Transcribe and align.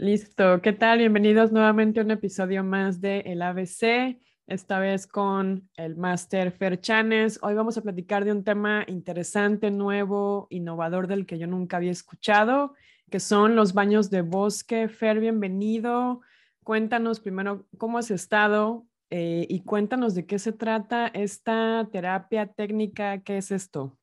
Listo, 0.00 0.62
¿qué 0.62 0.72
tal? 0.72 1.00
Bienvenidos 1.00 1.52
nuevamente 1.52 2.00
a 2.00 2.04
un 2.04 2.10
episodio 2.10 2.64
más 2.64 3.02
de 3.02 3.18
El 3.18 3.42
ABC, 3.42 4.18
esta 4.46 4.78
vez 4.78 5.06
con 5.06 5.68
el 5.76 5.94
máster 5.94 6.52
Fer 6.52 6.80
Chanes. 6.80 7.38
Hoy 7.42 7.52
vamos 7.52 7.76
a 7.76 7.82
platicar 7.82 8.24
de 8.24 8.32
un 8.32 8.42
tema 8.42 8.82
interesante, 8.88 9.70
nuevo, 9.70 10.46
innovador 10.48 11.06
del 11.06 11.26
que 11.26 11.38
yo 11.38 11.46
nunca 11.46 11.76
había 11.76 11.90
escuchado, 11.90 12.72
que 13.10 13.20
son 13.20 13.56
los 13.56 13.74
baños 13.74 14.08
de 14.08 14.22
bosque. 14.22 14.88
Fer, 14.88 15.20
bienvenido. 15.20 16.22
Cuéntanos 16.64 17.20
primero 17.20 17.66
cómo 17.76 17.98
has 17.98 18.10
estado 18.10 18.86
eh, 19.10 19.46
y 19.50 19.64
cuéntanos 19.64 20.14
de 20.14 20.24
qué 20.24 20.38
se 20.38 20.52
trata 20.52 21.08
esta 21.08 21.86
terapia 21.92 22.46
técnica, 22.46 23.22
¿qué 23.22 23.36
es 23.36 23.50
esto? 23.50 23.98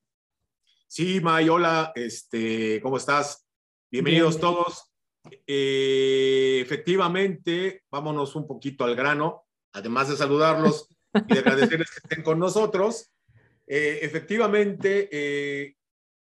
Sí, 0.86 1.20
May, 1.20 1.48
hola, 1.48 1.90
este, 1.96 2.80
¿cómo 2.82 2.98
estás? 2.98 3.48
Bienvenidos 3.90 4.38
todos. 4.38 4.88
Eh, 5.46 6.60
efectivamente, 6.60 7.82
vámonos 7.90 8.34
un 8.36 8.46
poquito 8.46 8.84
al 8.84 8.96
grano, 8.96 9.44
además 9.72 10.08
de 10.08 10.16
saludarlos 10.16 10.88
y 11.14 11.34
de 11.34 11.40
agradecerles 11.40 11.90
que 11.90 12.00
estén 12.02 12.22
con 12.22 12.38
nosotros. 12.38 13.10
Eh, 13.66 14.00
efectivamente, 14.02 15.08
eh, 15.12 15.76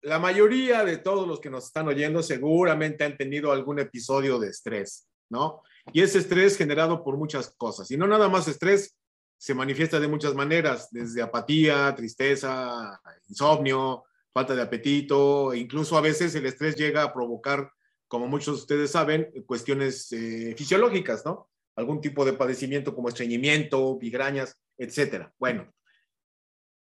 la 0.03 0.19
mayoría 0.19 0.85
de 0.85 0.99
todos 0.99 1.27
los 1.27 1.41
que 1.41 1.51
nos 1.51 1.65
están 1.65 1.89
oyendo 1.89 2.23
seguramente 2.23 3.05
han 3.05 3.17
tenido 3.17 3.53
algún 3.53 3.79
episodio 3.79 4.39
de 4.39 4.49
estrés, 4.49 5.09
¿no? 5.31 5.63
Y 5.93 6.03
ese 6.03 6.19
estrés 6.19 6.57
generado 6.57 7.03
por 7.05 7.17
muchas 7.17 7.55
cosas. 7.57 7.91
Y 7.91 7.97
no 7.97 8.07
nada 8.07 8.29
más 8.29 8.49
estrés, 8.49 8.97
se 9.39 9.55
manifiesta 9.55 9.99
de 9.99 10.09
muchas 10.09 10.35
maneras, 10.35 10.89
desde 10.93 11.23
apatía, 11.23 11.93
tristeza, 11.97 13.01
insomnio, 13.29 14.05
falta 14.33 14.55
de 14.55 14.63
apetito, 14.63 15.53
e 15.53 15.59
incluso 15.59 15.97
a 15.97 16.01
veces 16.01 16.35
el 16.35 16.47
estrés 16.47 16.77
llega 16.77 17.03
a 17.03 17.13
provocar 17.13 17.71
como 18.13 18.29
muchos 18.29 18.57
de 18.57 18.61
ustedes 18.61 18.91
saben, 18.91 19.33
cuestiones 19.47 20.13
eh, 20.13 20.55
fisiológicas, 20.55 21.25
¿no? 21.25 21.49
Algún 21.75 22.03
tipo 22.03 22.27
de 22.27 22.35
padecimiento 22.35 22.95
como 22.95 23.09
estreñimiento, 23.09 23.99
migrañas, 23.99 24.61
etcétera. 24.77 25.33
Bueno, 25.39 25.73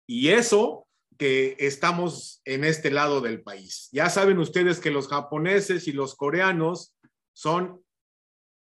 y 0.09 0.31
eso 0.31 0.89
que 1.17 1.55
estamos 1.61 2.43
en 2.45 2.65
este 2.65 2.91
lado 2.91 3.21
del 3.21 3.43
país. 3.43 3.89
Ya 3.93 4.11
saben 4.11 4.39
ustedes 4.39 4.81
que 4.81 4.91
los 4.91 5.07
japoneses 5.07 5.87
y 5.87 5.93
los 5.93 6.17
coreanos 6.17 6.97
son 7.33 7.81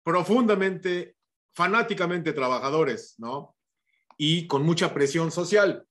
profundamente, 0.03 1.15
fanáticamente 1.55 2.33
trabajadores, 2.33 3.15
¿no? 3.17 3.55
Y 4.17 4.45
con 4.47 4.63
mucha 4.63 4.93
presión 4.93 5.31
social. 5.31 5.85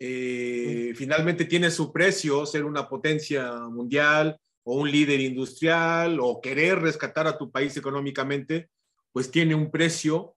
Eh, 0.00 0.92
finalmente 0.96 1.44
tiene 1.44 1.70
su 1.70 1.92
precio 1.92 2.46
ser 2.46 2.64
una 2.64 2.88
potencia 2.88 3.52
mundial, 3.68 4.39
o 4.64 4.76
un 4.76 4.90
líder 4.90 5.20
industrial 5.20 6.18
o 6.20 6.40
querer 6.40 6.80
rescatar 6.80 7.26
a 7.26 7.38
tu 7.38 7.50
país 7.50 7.76
económicamente, 7.76 8.70
pues 9.12 9.30
tiene 9.30 9.54
un 9.54 9.70
precio 9.70 10.36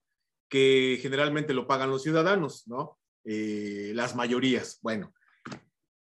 que 0.49 0.99
generalmente 1.01 1.53
lo 1.53 1.67
pagan 1.67 1.89
los 1.89 2.03
ciudadanos, 2.03 2.67
¿no? 2.67 2.99
Eh, 3.25 3.91
las 3.95 4.15
mayorías. 4.15 4.79
Bueno, 4.81 5.13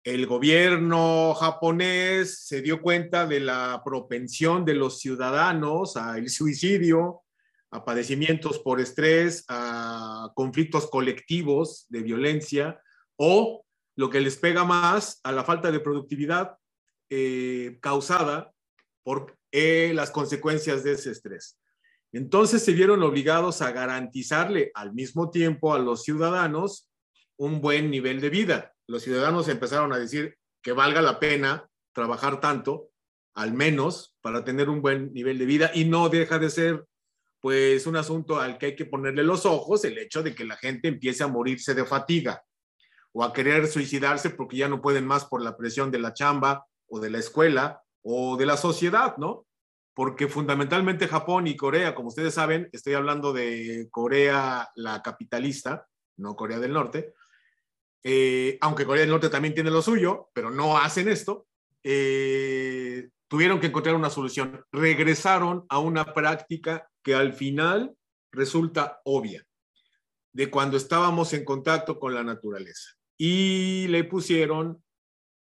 el 0.04 0.28
gobierno 0.28 1.34
japonés 1.34 2.46
se 2.46 2.62
dio 2.62 2.82
cuenta 2.82 3.26
de 3.26 3.40
la 3.40 3.82
propensión 3.84 4.66
de 4.66 4.76
los 4.76 5.00
ciudadanos 5.00 5.98
al 5.98 6.30
suicidio, 6.30 7.24
a 7.72 7.84
padecimientos 7.84 8.60
por 8.60 8.80
estrés, 8.80 9.46
a 9.48 10.32
conflictos 10.36 10.90
colectivos 10.90 11.86
de 11.90 12.04
violencia 12.04 12.80
o 13.18 13.66
lo 13.96 14.10
que 14.10 14.22
les 14.22 14.38
pega 14.38 14.64
más 14.64 15.20
a 15.24 15.32
la 15.32 15.44
falta 15.44 15.72
de 15.72 15.80
productividad 15.80 16.58
eh, 17.10 17.78
causada 17.82 18.52
por 19.04 19.38
eh, 19.52 19.92
las 19.94 20.12
consecuencias 20.12 20.84
de 20.84 20.94
ese 20.94 21.12
estrés. 21.12 21.60
Entonces 22.12 22.64
se 22.64 22.74
vieron 22.74 23.04
obligados 23.04 23.62
a 23.62 23.72
garantizarle 23.72 24.72
al 24.74 24.94
mismo 24.94 25.30
tiempo 25.30 25.74
a 25.74 25.80
los 25.80 26.04
ciudadanos 26.04 26.90
un 27.38 27.62
buen 27.62 27.92
nivel 27.92 28.22
de 28.22 28.30
vida. 28.30 28.74
Los 28.88 29.04
ciudadanos 29.04 29.48
empezaron 29.50 29.92
a 29.94 29.98
decir 29.98 30.38
que 30.62 30.72
valga 30.72 31.02
la 31.02 31.20
pena 31.20 31.70
trabajar 31.94 32.40
tanto, 32.40 32.90
al 33.34 33.54
menos 33.54 34.16
para 34.22 34.44
tener 34.44 34.70
un 34.70 34.82
buen 34.82 35.14
nivel 35.14 35.38
de 35.38 35.46
vida 35.46 35.72
y 35.74 35.86
no 35.86 36.10
deja 36.10 36.40
de 36.40 36.50
ser 36.50 36.86
pues 37.42 37.86
un 37.86 37.96
asunto 37.96 38.40
al 38.40 38.58
que 38.58 38.68
hay 38.68 38.76
que 38.76 38.86
ponerle 38.86 39.24
los 39.24 39.46
ojos 39.46 39.86
el 39.86 39.98
hecho 39.98 40.24
de 40.24 40.34
que 40.34 40.46
la 40.46 40.58
gente 40.58 40.88
empiece 40.88 41.24
a 41.24 41.28
morirse 41.28 41.76
de 41.76 41.86
fatiga 41.86 42.44
o 43.12 43.24
a 43.24 43.34
querer 43.34 43.68
suicidarse 43.68 44.32
porque 44.32 44.58
ya 44.58 44.68
no 44.68 44.82
pueden 44.82 45.06
más 45.06 45.26
por 45.26 45.42
la 45.44 45.56
presión 45.56 45.92
de 45.92 46.00
la 46.00 46.14
chamba 46.14 46.66
o 46.88 47.00
de 47.00 47.10
la 47.10 47.20
escuela 47.20 47.84
o 48.02 48.38
de 48.38 48.46
la 48.46 48.58
sociedad, 48.58 49.18
¿no? 49.18 49.46
Porque 49.94 50.28
fundamentalmente 50.28 51.08
Japón 51.08 51.48
y 51.48 51.56
Corea, 51.56 51.96
como 51.96 52.10
ustedes 52.10 52.34
saben, 52.34 52.70
estoy 52.72 52.94
hablando 52.94 53.34
de 53.34 53.88
Corea 53.90 54.70
la 54.76 55.02
capitalista, 55.02 55.88
no 56.18 56.36
Corea 56.36 56.60
del 56.60 56.74
Norte, 56.74 57.14
eh, 58.04 58.58
aunque 58.62 58.86
Corea 58.86 59.02
del 59.02 59.10
Norte 59.10 59.30
también 59.30 59.56
tiene 59.56 59.72
lo 59.72 59.82
suyo, 59.82 60.30
pero 60.34 60.52
no 60.52 60.78
hacen 60.78 61.08
esto, 61.08 61.48
eh, 61.84 63.10
tuvieron 63.28 63.60
que 63.60 63.68
encontrar 63.68 63.96
una 63.96 64.12
solución. 64.12 64.64
Regresaron 64.72 65.66
a 65.70 65.80
una 65.80 66.14
práctica 66.14 66.88
que 67.02 67.16
al 67.16 67.34
final 67.34 67.96
resulta 68.32 69.02
obvia, 69.06 69.46
de 70.34 70.52
cuando 70.52 70.78
estábamos 70.78 71.34
en 71.34 71.46
contacto 71.46 72.00
con 72.00 72.14
la 72.14 72.24
naturaleza. 72.24 72.92
Y 73.18 73.88
le 73.88 74.04
pusieron 74.04 74.84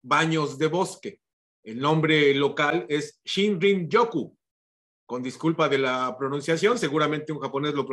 baños 0.03 0.59
de 0.59 0.67
bosque. 0.67 1.21
El 1.69 1.81
nombre 1.81 2.33
local 2.33 2.87
es 2.89 3.21
Shinrin-yoku. 3.27 4.35
Con 5.05 5.23
disculpa 5.23 5.69
de 5.69 5.77
la 5.77 6.17
pronunciación, 6.17 6.79
seguramente 6.79 7.31
un 7.31 7.41
japonés 7.41 7.75
lo, 7.75 7.87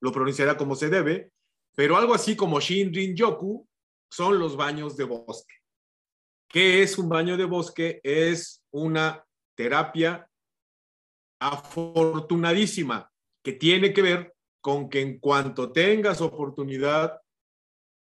lo 0.00 0.12
pronunciará 0.12 0.56
como 0.56 0.74
se 0.74 0.90
debe, 0.90 1.30
pero 1.76 1.96
algo 1.96 2.14
así 2.14 2.34
como 2.34 2.58
Shinrin-yoku 2.58 3.64
son 4.10 4.40
los 4.40 4.56
baños 4.56 4.96
de 4.96 5.04
bosque. 5.04 5.54
¿Qué 6.48 6.82
es 6.82 6.98
un 6.98 7.08
baño 7.08 7.36
de 7.36 7.44
bosque? 7.44 8.00
Es 8.02 8.64
una 8.72 9.24
terapia 9.54 10.28
afortunadísima 11.40 13.08
que 13.40 13.52
tiene 13.52 13.92
que 13.92 14.02
ver 14.02 14.34
con 14.60 14.88
que 14.88 15.00
en 15.00 15.20
cuanto 15.20 15.70
tengas 15.70 16.20
oportunidad 16.20 17.20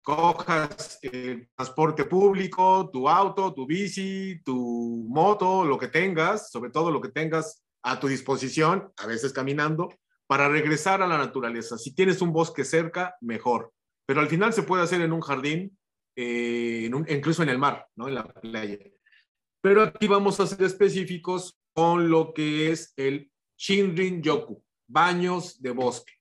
cojas 0.07 1.01
el 1.03 1.49
transporte 1.57 2.05
público, 2.05 2.89
tu 2.93 3.09
auto, 3.09 3.53
tu 3.53 3.67
bici, 3.67 4.41
tu 4.45 5.05
moto, 5.09 5.65
lo 5.65 5.77
que 5.77 5.89
tengas, 5.89 6.49
sobre 6.53 6.71
todo 6.71 6.93
lo 6.93 7.01
que 7.01 7.09
tengas 7.09 7.65
a 7.83 7.99
tu 7.99 8.07
disposición, 8.07 8.93
a 8.99 9.07
veces 9.09 9.33
caminando, 9.33 9.89
para 10.29 10.49
regresar 10.49 11.03
a 11.03 11.09
la 11.09 11.19
naturaleza. 11.19 11.77
Si 11.77 11.93
tienes 11.93 12.23
un 12.23 12.33
bosque 12.33 12.65
cerca, 12.65 13.17
mejor. 13.21 13.73
Pero 14.07 14.21
al 14.21 14.29
final 14.29 14.53
se 14.53 14.63
puede 14.63 14.85
hacer 14.85 15.01
en 15.01 15.13
un 15.13 15.23
jardín, 15.23 15.77
eh, 16.15 16.89
incluso 17.09 17.43
en 17.43 17.49
el 17.49 17.59
mar, 17.59 17.89
¿no? 17.97 18.07
en 18.07 18.15
la 18.15 18.29
playa. 18.29 18.79
Pero 19.61 19.83
aquí 19.83 20.07
vamos 20.07 20.39
a 20.39 20.47
ser 20.47 20.63
específicos 20.63 21.59
con 21.75 22.11
lo 22.11 22.33
que 22.33 22.71
es 22.71 22.95
el 22.97 23.29
Shinrin 23.59 24.23
Yoku, 24.23 24.63
baños 24.87 25.61
de 25.61 25.73
bosque. 25.73 26.13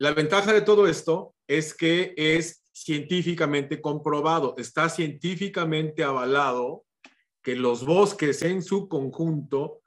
La 0.00 0.14
ventaja 0.14 0.52
de 0.52 0.62
todo 0.62 0.88
esto 0.88 1.36
es 1.50 1.74
que 1.74 2.14
es 2.16 2.64
científicamente 2.72 3.80
comprobado, 3.80 4.54
está 4.56 4.88
científicamente 4.88 6.04
avalado 6.04 6.84
que 7.42 7.56
los 7.56 7.84
bosques 7.84 8.42
en 8.42 8.62
su 8.62 8.88
conjunto 8.88 9.80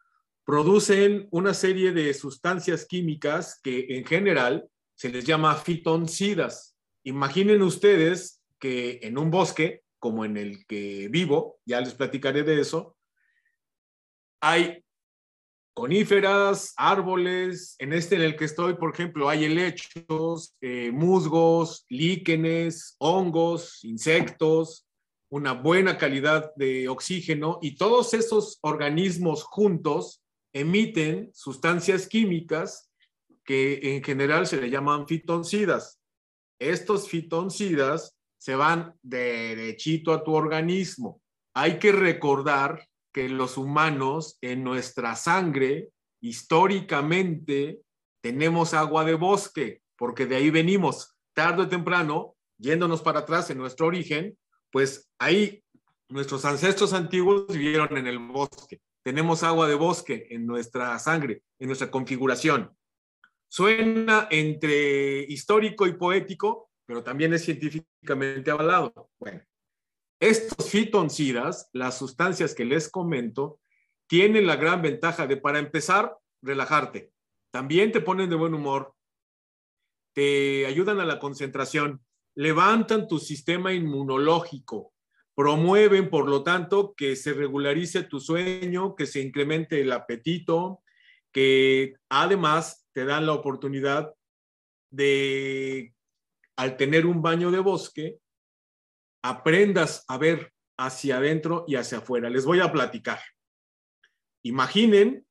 producen 0.43 1.29
una 1.31 1.53
serie 1.53 1.93
de 1.93 2.13
sustancias 2.13 2.85
químicas 2.85 3.61
que 3.63 3.97
en 3.97 4.03
general 4.03 4.67
se 4.95 5.07
les 5.07 5.23
llama 5.23 5.55
fitoncidas. 5.55 6.75
Imaginen 7.03 7.61
ustedes 7.61 8.41
que 8.59 8.99
en 9.01 9.17
un 9.17 9.31
bosque 9.31 9.83
como 9.99 10.25
en 10.25 10.35
el 10.35 10.65
que 10.67 11.07
vivo, 11.09 11.61
ya 11.65 11.79
les 11.79 11.93
platicaré 11.93 12.43
de 12.43 12.59
eso, 12.59 12.97
hay 14.41 14.82
coníferas, 15.73 16.73
árboles. 16.77 17.75
En 17.79 17.93
este 17.93 18.15
en 18.15 18.21
el 18.21 18.35
que 18.35 18.45
estoy, 18.45 18.75
por 18.75 18.93
ejemplo, 18.93 19.29
hay 19.29 19.45
helechos, 19.45 20.55
eh, 20.61 20.91
musgos, 20.91 21.85
líquenes, 21.89 22.95
hongos, 22.99 23.83
insectos, 23.83 24.87
una 25.29 25.53
buena 25.53 25.97
calidad 25.97 26.53
de 26.55 26.87
oxígeno 26.87 27.59
y 27.61 27.75
todos 27.75 28.13
esos 28.13 28.59
organismos 28.61 29.43
juntos 29.43 30.21
emiten 30.53 31.31
sustancias 31.33 32.07
químicas 32.07 32.91
que 33.43 33.95
en 33.95 34.03
general 34.03 34.45
se 34.45 34.61
le 34.61 34.69
llaman 34.69 35.07
fitoncidas. 35.07 35.99
Estos 36.59 37.09
fitoncidas 37.09 38.15
se 38.37 38.55
van 38.55 38.93
derechito 39.01 40.13
a 40.13 40.23
tu 40.23 40.33
organismo. 40.33 41.21
Hay 41.55 41.79
que 41.79 41.91
recordar 41.91 42.87
que 43.13 43.29
los 43.29 43.57
humanos 43.57 44.37
en 44.41 44.63
nuestra 44.63 45.15
sangre 45.15 45.89
históricamente 46.21 47.81
tenemos 48.21 48.73
agua 48.73 49.05
de 49.05 49.13
bosque, 49.13 49.81
porque 49.97 50.25
de 50.25 50.37
ahí 50.37 50.49
venimos 50.49 51.15
tarde 51.33 51.63
o 51.63 51.69
temprano, 51.69 52.35
yéndonos 52.57 53.01
para 53.01 53.19
atrás 53.19 53.49
en 53.49 53.57
nuestro 53.57 53.87
origen, 53.87 54.37
pues 54.71 55.09
ahí 55.19 55.63
nuestros 56.09 56.45
ancestros 56.45 56.93
antiguos 56.93 57.47
vivieron 57.47 57.95
en 57.97 58.07
el 58.07 58.19
bosque. 58.19 58.81
tenemos 59.03 59.43
agua 59.43 59.67
de 59.67 59.75
bosque 59.75 60.27
en 60.29 60.45
nuestra 60.45 60.97
sangre, 60.97 61.43
en 61.59 61.67
nuestra 61.67 61.91
configuración. 61.91 62.71
Suena 63.49 64.29
entre 64.31 65.23
histórico 65.23 65.85
y 65.85 65.93
poético, 65.93 66.71
pero 66.85 67.03
también 67.03 67.33
es 67.33 67.43
científicamente 67.43 68.49
avalado. 68.49 69.09
Bueno, 69.19 69.41
estos 70.29 70.69
fitoncidas, 70.69 71.69
las 71.73 71.97
sustancias 71.97 72.55
que 72.55 72.63
les 72.63 72.89
comento, 72.89 73.59
tienen 74.07 74.47
la 74.47 74.55
gran 74.55 74.81
ventaja 74.81 75.27
de, 75.27 75.35
para 75.35 75.59
empezar, 75.59 76.15
relajarte. 76.41 77.11
También 77.51 77.91
te 77.91 77.99
ponen 77.99 78.29
de 78.29 78.37
buen 78.37 78.53
humor, 78.53 78.93
te 80.13 80.65
ayudan 80.65 81.01
a 81.01 81.05
la 81.05 81.19
concentración, 81.19 82.01
levantan 82.35 83.07
tu 83.09 83.19
sistema 83.19 83.73
inmunológico, 83.73 84.93
promueven, 85.35 86.09
por 86.09 86.29
lo 86.29 86.41
tanto, 86.41 86.93
que 86.95 87.17
se 87.17 87.33
regularice 87.33 88.03
tu 88.03 88.21
sueño, 88.21 88.95
que 88.95 89.07
se 89.07 89.19
incremente 89.19 89.81
el 89.81 89.91
apetito, 89.91 90.83
que 91.33 91.95
además 92.07 92.87
te 92.93 93.03
dan 93.03 93.25
la 93.25 93.33
oportunidad 93.33 94.13
de, 94.89 95.93
al 96.55 96.77
tener 96.77 97.05
un 97.05 97.21
baño 97.21 97.51
de 97.51 97.59
bosque, 97.59 98.19
aprendas 99.23 100.05
a 100.07 100.17
ver 100.17 100.51
hacia 100.77 101.17
adentro 101.17 101.65
y 101.67 101.75
hacia 101.75 101.99
afuera. 101.99 102.29
Les 102.29 102.45
voy 102.45 102.59
a 102.59 102.71
platicar. 102.71 103.19
Imaginen 104.43 105.25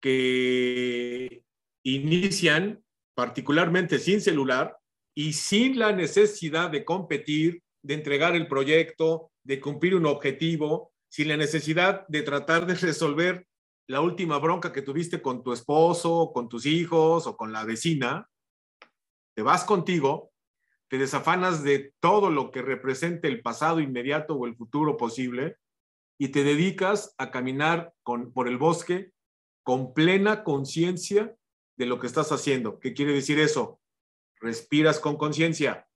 que 0.00 1.42
inician 1.84 2.82
particularmente 3.14 3.98
sin 3.98 4.20
celular 4.20 4.76
y 5.14 5.32
sin 5.32 5.78
la 5.78 5.92
necesidad 5.92 6.70
de 6.70 6.84
competir, 6.84 7.62
de 7.82 7.94
entregar 7.94 8.34
el 8.34 8.48
proyecto, 8.48 9.30
de 9.44 9.60
cumplir 9.60 9.94
un 9.94 10.06
objetivo, 10.06 10.92
sin 11.10 11.28
la 11.28 11.36
necesidad 11.36 12.06
de 12.08 12.22
tratar 12.22 12.66
de 12.66 12.74
resolver 12.86 13.46
la 13.88 14.00
última 14.00 14.38
bronca 14.38 14.72
que 14.72 14.82
tuviste 14.82 15.20
con 15.22 15.42
tu 15.42 15.52
esposo, 15.52 16.30
con 16.32 16.48
tus 16.48 16.66
hijos 16.66 17.26
o 17.26 17.36
con 17.36 17.52
la 17.52 17.64
vecina, 17.64 18.28
te 19.34 19.42
vas 19.42 19.64
contigo, 19.64 20.30
te 20.88 20.98
desafanas 20.98 21.62
de 21.62 21.92
todo 22.00 22.30
lo 22.30 22.50
que 22.50 22.62
represente 22.62 23.28
el 23.28 23.42
pasado 23.42 23.80
inmediato 23.80 24.34
o 24.34 24.46
el 24.46 24.56
futuro 24.56 24.96
posible 24.96 25.56
y 26.18 26.28
te 26.28 26.42
dedicas 26.42 27.14
a 27.18 27.30
caminar 27.30 27.94
con, 28.02 28.32
por 28.32 28.48
el 28.48 28.58
bosque 28.58 29.12
con 29.62 29.92
plena 29.92 30.44
conciencia 30.44 31.36
de 31.76 31.86
lo 31.86 32.00
que 32.00 32.06
estás 32.06 32.32
haciendo. 32.32 32.80
¿Qué 32.80 32.94
quiere 32.94 33.12
decir 33.12 33.38
eso? 33.38 33.80
Respiras 34.40 34.98
con 34.98 35.16
conciencia. 35.16 35.86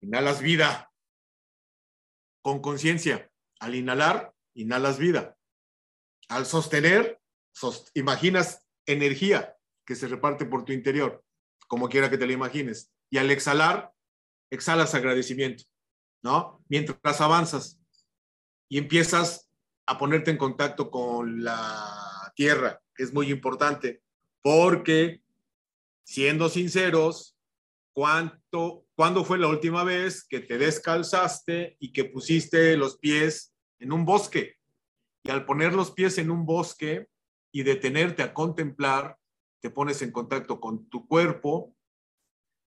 Inhalas 0.00 0.42
vida 0.42 0.92
con 2.42 2.60
conciencia. 2.60 3.30
Al 3.60 3.74
inhalar, 3.74 4.34
inhalas 4.54 4.98
vida. 4.98 5.38
Al 6.28 6.44
sostener, 6.44 7.20
imaginas 7.94 8.66
energía 8.84 9.56
que 9.86 9.94
se 9.94 10.08
reparte 10.08 10.44
por 10.44 10.64
tu 10.64 10.72
interior, 10.72 11.24
como 11.68 11.88
quiera 11.88 12.10
que 12.10 12.18
te 12.18 12.26
la 12.26 12.32
imagines. 12.32 12.93
Y 13.10 13.18
al 13.18 13.30
exhalar, 13.30 13.92
exhalas 14.50 14.94
agradecimiento, 14.94 15.64
¿no? 16.22 16.62
Mientras 16.68 17.20
avanzas 17.20 17.80
y 18.68 18.78
empiezas 18.78 19.50
a 19.86 19.98
ponerte 19.98 20.30
en 20.30 20.38
contacto 20.38 20.90
con 20.90 21.44
la 21.44 22.32
tierra, 22.34 22.80
es 22.96 23.12
muy 23.12 23.30
importante, 23.30 24.02
porque 24.42 25.22
siendo 26.04 26.48
sinceros, 26.48 27.36
¿cuánto, 27.92 28.86
¿cuándo 28.94 29.24
fue 29.24 29.38
la 29.38 29.48
última 29.48 29.84
vez 29.84 30.24
que 30.24 30.40
te 30.40 30.58
descalzaste 30.58 31.76
y 31.80 31.92
que 31.92 32.04
pusiste 32.04 32.76
los 32.76 32.98
pies 32.98 33.54
en 33.78 33.92
un 33.92 34.04
bosque? 34.04 34.56
Y 35.22 35.30
al 35.30 35.46
poner 35.46 35.72
los 35.72 35.90
pies 35.90 36.18
en 36.18 36.30
un 36.30 36.44
bosque 36.44 37.08
y 37.52 37.62
detenerte 37.62 38.22
a 38.22 38.34
contemplar, 38.34 39.16
te 39.60 39.70
pones 39.70 40.02
en 40.02 40.12
contacto 40.12 40.60
con 40.60 40.88
tu 40.90 41.06
cuerpo, 41.08 41.74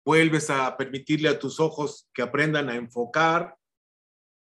vuelves 0.05 0.49
a 0.49 0.75
permitirle 0.77 1.29
a 1.29 1.39
tus 1.39 1.59
ojos 1.59 2.07
que 2.13 2.21
aprendan 2.21 2.69
a 2.69 2.75
enfocar, 2.75 3.55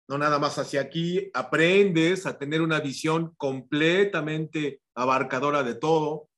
no 0.07 0.17
nada 0.17 0.39
más 0.39 0.57
hacia 0.57 0.81
aquí, 0.81 1.29
aprendes 1.33 2.25
a 2.25 2.37
tener 2.37 2.61
una 2.61 2.79
visión 2.79 3.35
completamente 3.37 4.81
abarcadora 4.95 5.63
de 5.63 5.75
todo, 5.75 6.29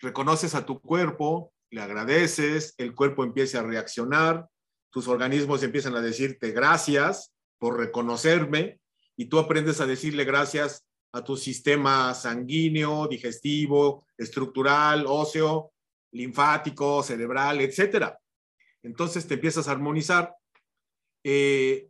reconoces 0.00 0.54
a 0.54 0.66
tu 0.66 0.80
cuerpo, 0.80 1.52
le 1.70 1.80
agradeces, 1.80 2.74
el 2.78 2.94
cuerpo 2.94 3.22
empieza 3.22 3.60
a 3.60 3.62
reaccionar, 3.62 4.48
tus 4.90 5.06
organismos 5.06 5.62
empiezan 5.62 5.94
a 5.94 6.00
decirte 6.00 6.50
gracias 6.50 7.32
por 7.58 7.78
reconocerme 7.78 8.80
y 9.16 9.26
tú 9.26 9.38
aprendes 9.38 9.80
a 9.80 9.86
decirle 9.86 10.24
gracias 10.24 10.84
a 11.12 11.22
tu 11.22 11.36
sistema 11.36 12.14
sanguíneo, 12.14 13.06
digestivo, 13.06 14.06
estructural, 14.16 15.04
óseo, 15.06 15.72
linfático, 16.12 17.02
cerebral, 17.02 17.60
etcétera. 17.60 18.18
Entonces 18.82 19.26
te 19.26 19.34
empiezas 19.34 19.68
a 19.68 19.72
armonizar. 19.72 20.34
Eh, 21.24 21.88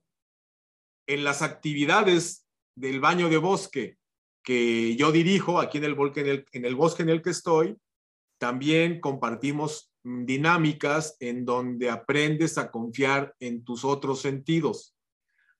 en 1.07 1.25
las 1.25 1.43
actividades 1.43 2.47
del 2.77 3.01
baño 3.01 3.29
de 3.29 3.37
bosque 3.37 3.97
que 4.45 4.97
yo 4.97 5.11
dirijo 5.13 5.61
aquí 5.61 5.79
en 5.79 5.85
el, 5.85 6.47
en 6.53 6.65
el 6.65 6.75
bosque 6.75 7.03
en 7.03 7.09
el 7.09 7.23
que 7.23 7.31
estoy, 7.31 7.77
también 8.39 9.01
compartimos 9.01 9.93
dinámicas 10.03 11.17
en 11.21 11.45
donde 11.45 11.91
aprendes 11.91 12.59
a 12.59 12.71
confiar 12.71 13.35
en 13.41 13.65
tus 13.65 13.85
otros 13.85 14.21
sentidos 14.21 14.95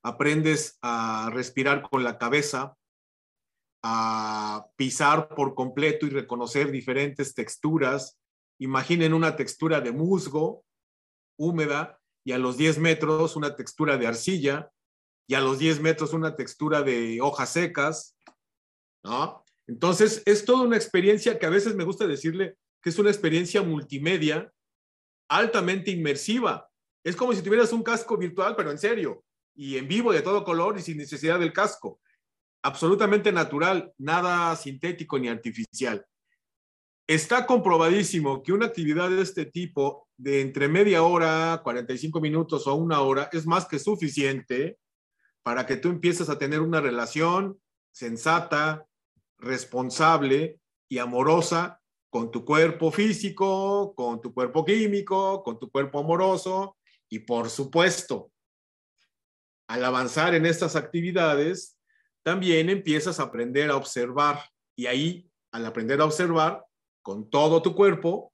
aprendes 0.03 0.77
a 0.81 1.29
respirar 1.31 1.87
con 1.89 2.03
la 2.03 2.17
cabeza, 2.17 2.75
a 3.83 4.67
pisar 4.75 5.29
por 5.29 5.55
completo 5.55 6.05
y 6.05 6.09
reconocer 6.09 6.71
diferentes 6.71 7.33
texturas. 7.33 8.19
Imaginen 8.61 9.15
una 9.15 9.35
textura 9.35 9.81
de 9.81 9.91
musgo 9.91 10.63
húmeda 11.35 11.99
y 12.23 12.31
a 12.31 12.37
los 12.37 12.57
10 12.57 12.77
metros 12.77 13.35
una 13.35 13.55
textura 13.55 13.97
de 13.97 14.05
arcilla 14.05 14.71
y 15.27 15.33
a 15.33 15.41
los 15.41 15.57
10 15.57 15.81
metros 15.81 16.13
una 16.13 16.35
textura 16.35 16.83
de 16.83 17.19
hojas 17.21 17.53
secas, 17.53 18.15
¿no? 19.03 19.43
Entonces, 19.65 20.21
es 20.27 20.45
toda 20.45 20.61
una 20.63 20.75
experiencia 20.75 21.39
que 21.39 21.47
a 21.47 21.49
veces 21.49 21.73
me 21.73 21.83
gusta 21.85 22.05
decirle 22.05 22.57
que 22.83 22.91
es 22.91 22.99
una 22.99 23.09
experiencia 23.09 23.63
multimedia 23.63 24.51
altamente 25.27 25.89
inmersiva. 25.89 26.69
Es 27.03 27.15
como 27.15 27.33
si 27.33 27.41
tuvieras 27.41 27.73
un 27.73 27.81
casco 27.81 28.15
virtual, 28.15 28.55
pero 28.55 28.69
en 28.69 28.77
serio 28.77 29.23
y 29.55 29.77
en 29.77 29.87
vivo 29.87 30.13
de 30.13 30.21
todo 30.21 30.43
color 30.43 30.77
y 30.77 30.83
sin 30.83 30.97
necesidad 30.97 31.39
del 31.39 31.51
casco. 31.51 31.99
Absolutamente 32.61 33.31
natural, 33.31 33.91
nada 33.97 34.55
sintético 34.55 35.17
ni 35.17 35.29
artificial. 35.29 36.05
Está 37.11 37.45
comprobadísimo 37.45 38.41
que 38.41 38.53
una 38.53 38.67
actividad 38.67 39.09
de 39.09 39.21
este 39.21 39.45
tipo, 39.45 40.07
de 40.15 40.39
entre 40.39 40.69
media 40.69 41.03
hora, 41.03 41.59
45 41.61 42.21
minutos 42.21 42.65
o 42.67 42.75
una 42.75 43.01
hora, 43.01 43.27
es 43.33 43.45
más 43.45 43.65
que 43.65 43.79
suficiente 43.79 44.77
para 45.43 45.65
que 45.65 45.75
tú 45.75 45.89
empieces 45.89 46.29
a 46.29 46.37
tener 46.37 46.61
una 46.61 46.79
relación 46.79 47.59
sensata, 47.91 48.85
responsable 49.39 50.61
y 50.87 50.99
amorosa 50.99 51.81
con 52.09 52.31
tu 52.31 52.45
cuerpo 52.45 52.93
físico, 52.93 53.93
con 53.93 54.21
tu 54.21 54.33
cuerpo 54.33 54.63
químico, 54.63 55.43
con 55.43 55.59
tu 55.59 55.69
cuerpo 55.69 55.99
amoroso 55.99 56.77
y 57.09 57.19
por 57.19 57.49
supuesto 57.49 58.31
al 59.67 59.83
avanzar 59.83 60.33
en 60.33 60.45
estas 60.45 60.77
actividades, 60.77 61.77
también 62.23 62.69
empiezas 62.69 63.19
a 63.19 63.23
aprender 63.23 63.69
a 63.69 63.75
observar. 63.75 64.39
Y 64.77 64.85
ahí, 64.85 65.29
al 65.51 65.65
aprender 65.65 65.99
a 65.99 66.05
observar 66.05 66.63
con 67.01 67.29
todo 67.29 67.61
tu 67.61 67.75
cuerpo, 67.75 68.33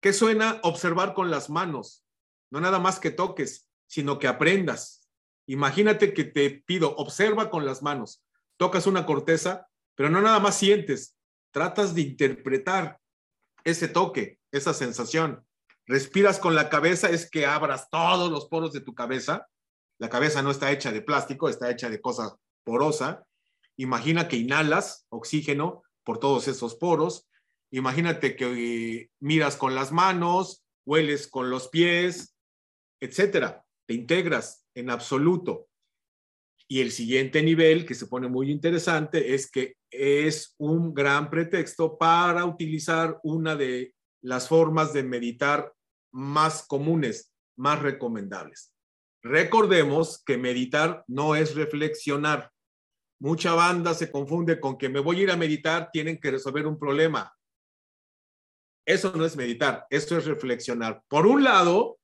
¿qué 0.00 0.12
suena 0.12 0.60
observar 0.62 1.14
con 1.14 1.30
las 1.30 1.50
manos? 1.50 2.04
No 2.50 2.60
nada 2.60 2.78
más 2.78 2.98
que 2.98 3.10
toques, 3.10 3.68
sino 3.86 4.18
que 4.18 4.28
aprendas. 4.28 5.08
Imagínate 5.46 6.14
que 6.14 6.24
te 6.24 6.50
pido, 6.50 6.94
observa 6.96 7.50
con 7.50 7.64
las 7.64 7.82
manos. 7.82 8.22
Tocas 8.56 8.86
una 8.86 9.06
corteza, 9.06 9.68
pero 9.94 10.10
no 10.10 10.20
nada 10.20 10.38
más 10.40 10.56
sientes, 10.56 11.16
tratas 11.52 11.94
de 11.94 12.02
interpretar 12.02 13.00
ese 13.64 13.88
toque, 13.88 14.38
esa 14.52 14.74
sensación. 14.74 15.44
Respiras 15.86 16.38
con 16.38 16.54
la 16.54 16.68
cabeza, 16.68 17.10
es 17.10 17.28
que 17.28 17.46
abras 17.46 17.88
todos 17.90 18.30
los 18.30 18.46
poros 18.46 18.72
de 18.72 18.80
tu 18.80 18.94
cabeza 18.94 19.48
la 20.00 20.08
cabeza 20.08 20.40
no 20.40 20.50
está 20.50 20.72
hecha 20.72 20.92
de 20.92 21.02
plástico, 21.02 21.50
está 21.50 21.70
hecha 21.70 21.90
de 21.90 22.00
cosa 22.00 22.34
porosa. 22.64 23.26
Imagina 23.76 24.28
que 24.28 24.38
inhalas 24.38 25.06
oxígeno 25.10 25.82
por 26.04 26.18
todos 26.18 26.48
esos 26.48 26.74
poros. 26.74 27.28
Imagínate 27.72 28.36
que 28.36 29.10
miras 29.20 29.56
con 29.56 29.74
las 29.74 29.92
manos, 29.92 30.64
hueles 30.84 31.28
con 31.28 31.50
los 31.50 31.68
pies, 31.68 32.36
etcétera. 33.00 33.64
Te 33.86 33.94
integras 33.94 34.66
en 34.74 34.90
absoluto. 34.90 35.68
Y 36.68 36.80
el 36.80 36.92
siguiente 36.92 37.42
nivel, 37.42 37.84
que 37.84 37.94
se 37.94 38.06
pone 38.06 38.28
muy 38.28 38.50
interesante, 38.50 39.34
es 39.34 39.50
que 39.50 39.74
es 39.90 40.54
un 40.58 40.94
gran 40.94 41.28
pretexto 41.28 41.98
para 41.98 42.44
utilizar 42.44 43.18
una 43.24 43.56
de 43.56 43.94
las 44.22 44.48
formas 44.48 44.92
de 44.92 45.02
meditar 45.02 45.72
más 46.12 46.64
comunes, 46.66 47.32
más 47.56 47.82
recomendables. 47.82 48.72
Recordemos 49.22 50.22
que 50.24 50.38
meditar 50.38 51.04
no 51.08 51.34
es 51.34 51.54
reflexionar. 51.54 52.52
mucha 53.20 53.52
banda 53.52 53.92
se 53.92 54.10
confunde 54.10 54.60
con 54.60 54.78
que 54.78 54.88
me 54.88 55.00
voy 55.00 55.20
a 55.20 55.22
ir 55.24 55.30
a 55.30 55.36
meditar, 55.36 55.90
tienen 55.92 56.18
que 56.18 56.30
resolver 56.30 56.66
un 56.66 56.78
problema. 56.78 57.32
Eso 58.90 59.12
no 59.14 59.24
es 59.24 59.36
meditar, 59.36 59.86
esto 59.88 60.18
es 60.18 60.24
reflexionar. 60.24 61.04
Por 61.06 61.24
un 61.24 61.44
lado, 61.44 62.00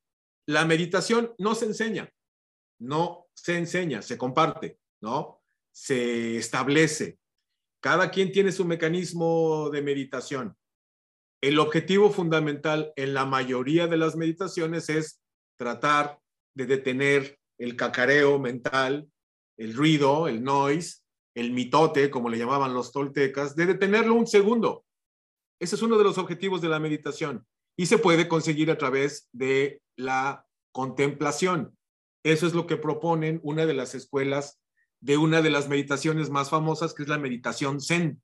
la 0.47 0.65
meditación 0.65 1.35
no 1.37 1.57
se 1.57 1.65
enseña, 1.65 2.13
no 2.79 3.27
se 3.35 3.59
enseña, 3.59 4.03
se 4.03 4.17
comparte, 4.17 4.79
¿no? 5.03 5.43
Se 5.75 6.37
establece. 6.37 7.19
Cada 7.83 8.13
quien 8.13 8.31
tiene 8.31 8.53
su 8.53 8.65
mecanismo 8.65 9.69
de 9.71 9.83
meditación. 9.83 10.57
El 11.41 11.59
objetivo 11.59 12.11
fundamental 12.11 12.93
en 12.95 13.15
la 13.15 13.27
mayoría 13.27 13.89
de 13.89 13.97
las 13.97 14.15
meditaciones 14.15 14.89
es 14.89 15.21
tratar 15.59 16.21
de 16.55 16.67
detener 16.67 17.37
el 17.59 17.75
cacareo 17.75 18.39
mental, 18.39 19.11
el 19.59 19.75
ruido, 19.75 20.29
el 20.29 20.45
noise, 20.45 21.01
el 21.35 21.51
mitote, 21.51 22.11
como 22.11 22.29
le 22.29 22.39
llamaban 22.39 22.73
los 22.73 22.93
toltecas, 22.93 23.57
de 23.57 23.67
detenerlo 23.67 24.15
un 24.15 24.29
segundo. 24.29 24.86
Ese 25.59 25.77
es 25.77 25.83
uno 25.83 25.97
de 25.99 26.05
los 26.05 26.19
objetivos 26.19 26.61
de 26.61 26.69
la 26.69 26.79
meditación 26.79 27.47
y 27.77 27.87
se 27.87 27.99
puede 27.99 28.29
conseguir 28.29 28.71
a 28.71 28.79
través 28.79 29.29
de 29.33 29.83
la 29.97 30.47
contemplación. 30.73 31.77
Eso 32.23 32.47
es 32.47 32.55
lo 32.55 32.67
que 32.67 32.77
proponen 32.77 33.41
una 33.43 33.67
de 33.67 33.75
las 33.75 33.95
escuelas 33.95 34.61
de 35.01 35.17
una 35.17 35.43
de 35.43 35.51
las 35.51 35.69
meditaciones 35.69 36.31
más 36.31 36.51
famosas, 36.51 36.95
que 36.95 37.03
es 37.03 37.09
la 37.09 37.19
meditación 37.19 37.81
zen. 37.81 38.23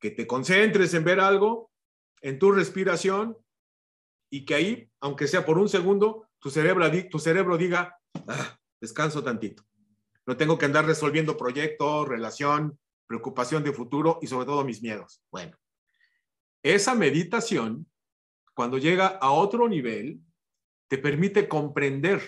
Que 0.00 0.10
te 0.10 0.26
concentres 0.26 0.92
en 0.94 1.04
ver 1.04 1.20
algo, 1.20 1.70
en 2.20 2.38
tu 2.38 2.52
respiración, 2.52 3.36
y 4.30 4.44
que 4.44 4.54
ahí, 4.54 4.90
aunque 5.00 5.26
sea 5.26 5.46
por 5.46 5.58
un 5.58 5.68
segundo, 5.68 6.28
tu 6.38 6.50
cerebro, 6.50 6.86
tu 7.10 7.18
cerebro 7.18 7.56
diga, 7.56 7.98
ah, 8.26 8.58
descanso 8.80 9.22
tantito. 9.22 9.64
No 10.26 10.36
tengo 10.36 10.58
que 10.58 10.66
andar 10.66 10.84
resolviendo 10.84 11.36
proyectos, 11.36 12.06
relación, 12.06 12.78
preocupación 13.06 13.64
de 13.64 13.72
futuro 13.72 14.18
y 14.20 14.26
sobre 14.26 14.46
todo 14.46 14.64
mis 14.64 14.82
miedos. 14.82 15.22
Bueno, 15.30 15.56
esa 16.62 16.94
meditación, 16.94 17.86
cuando 18.54 18.78
llega 18.78 19.06
a 19.06 19.30
otro 19.30 19.68
nivel, 19.68 20.20
te 20.88 20.98
permite 20.98 21.48
comprender. 21.48 22.22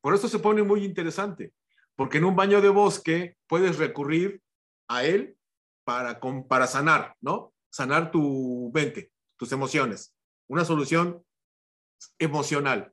Por 0.00 0.14
eso 0.14 0.28
se 0.28 0.38
pone 0.38 0.62
muy 0.62 0.84
interesante, 0.84 1.52
porque 1.96 2.18
en 2.18 2.24
un 2.24 2.36
baño 2.36 2.60
de 2.60 2.68
bosque 2.68 3.36
puedes 3.46 3.78
recurrir 3.78 4.42
a 4.88 5.04
él 5.04 5.36
para, 5.84 6.20
para 6.48 6.66
sanar, 6.66 7.16
¿no? 7.20 7.52
Sanar 7.70 8.10
tu 8.10 8.70
mente, 8.74 9.12
tus 9.36 9.52
emociones. 9.52 10.14
Una 10.48 10.64
solución 10.64 11.24
emocional. 12.18 12.92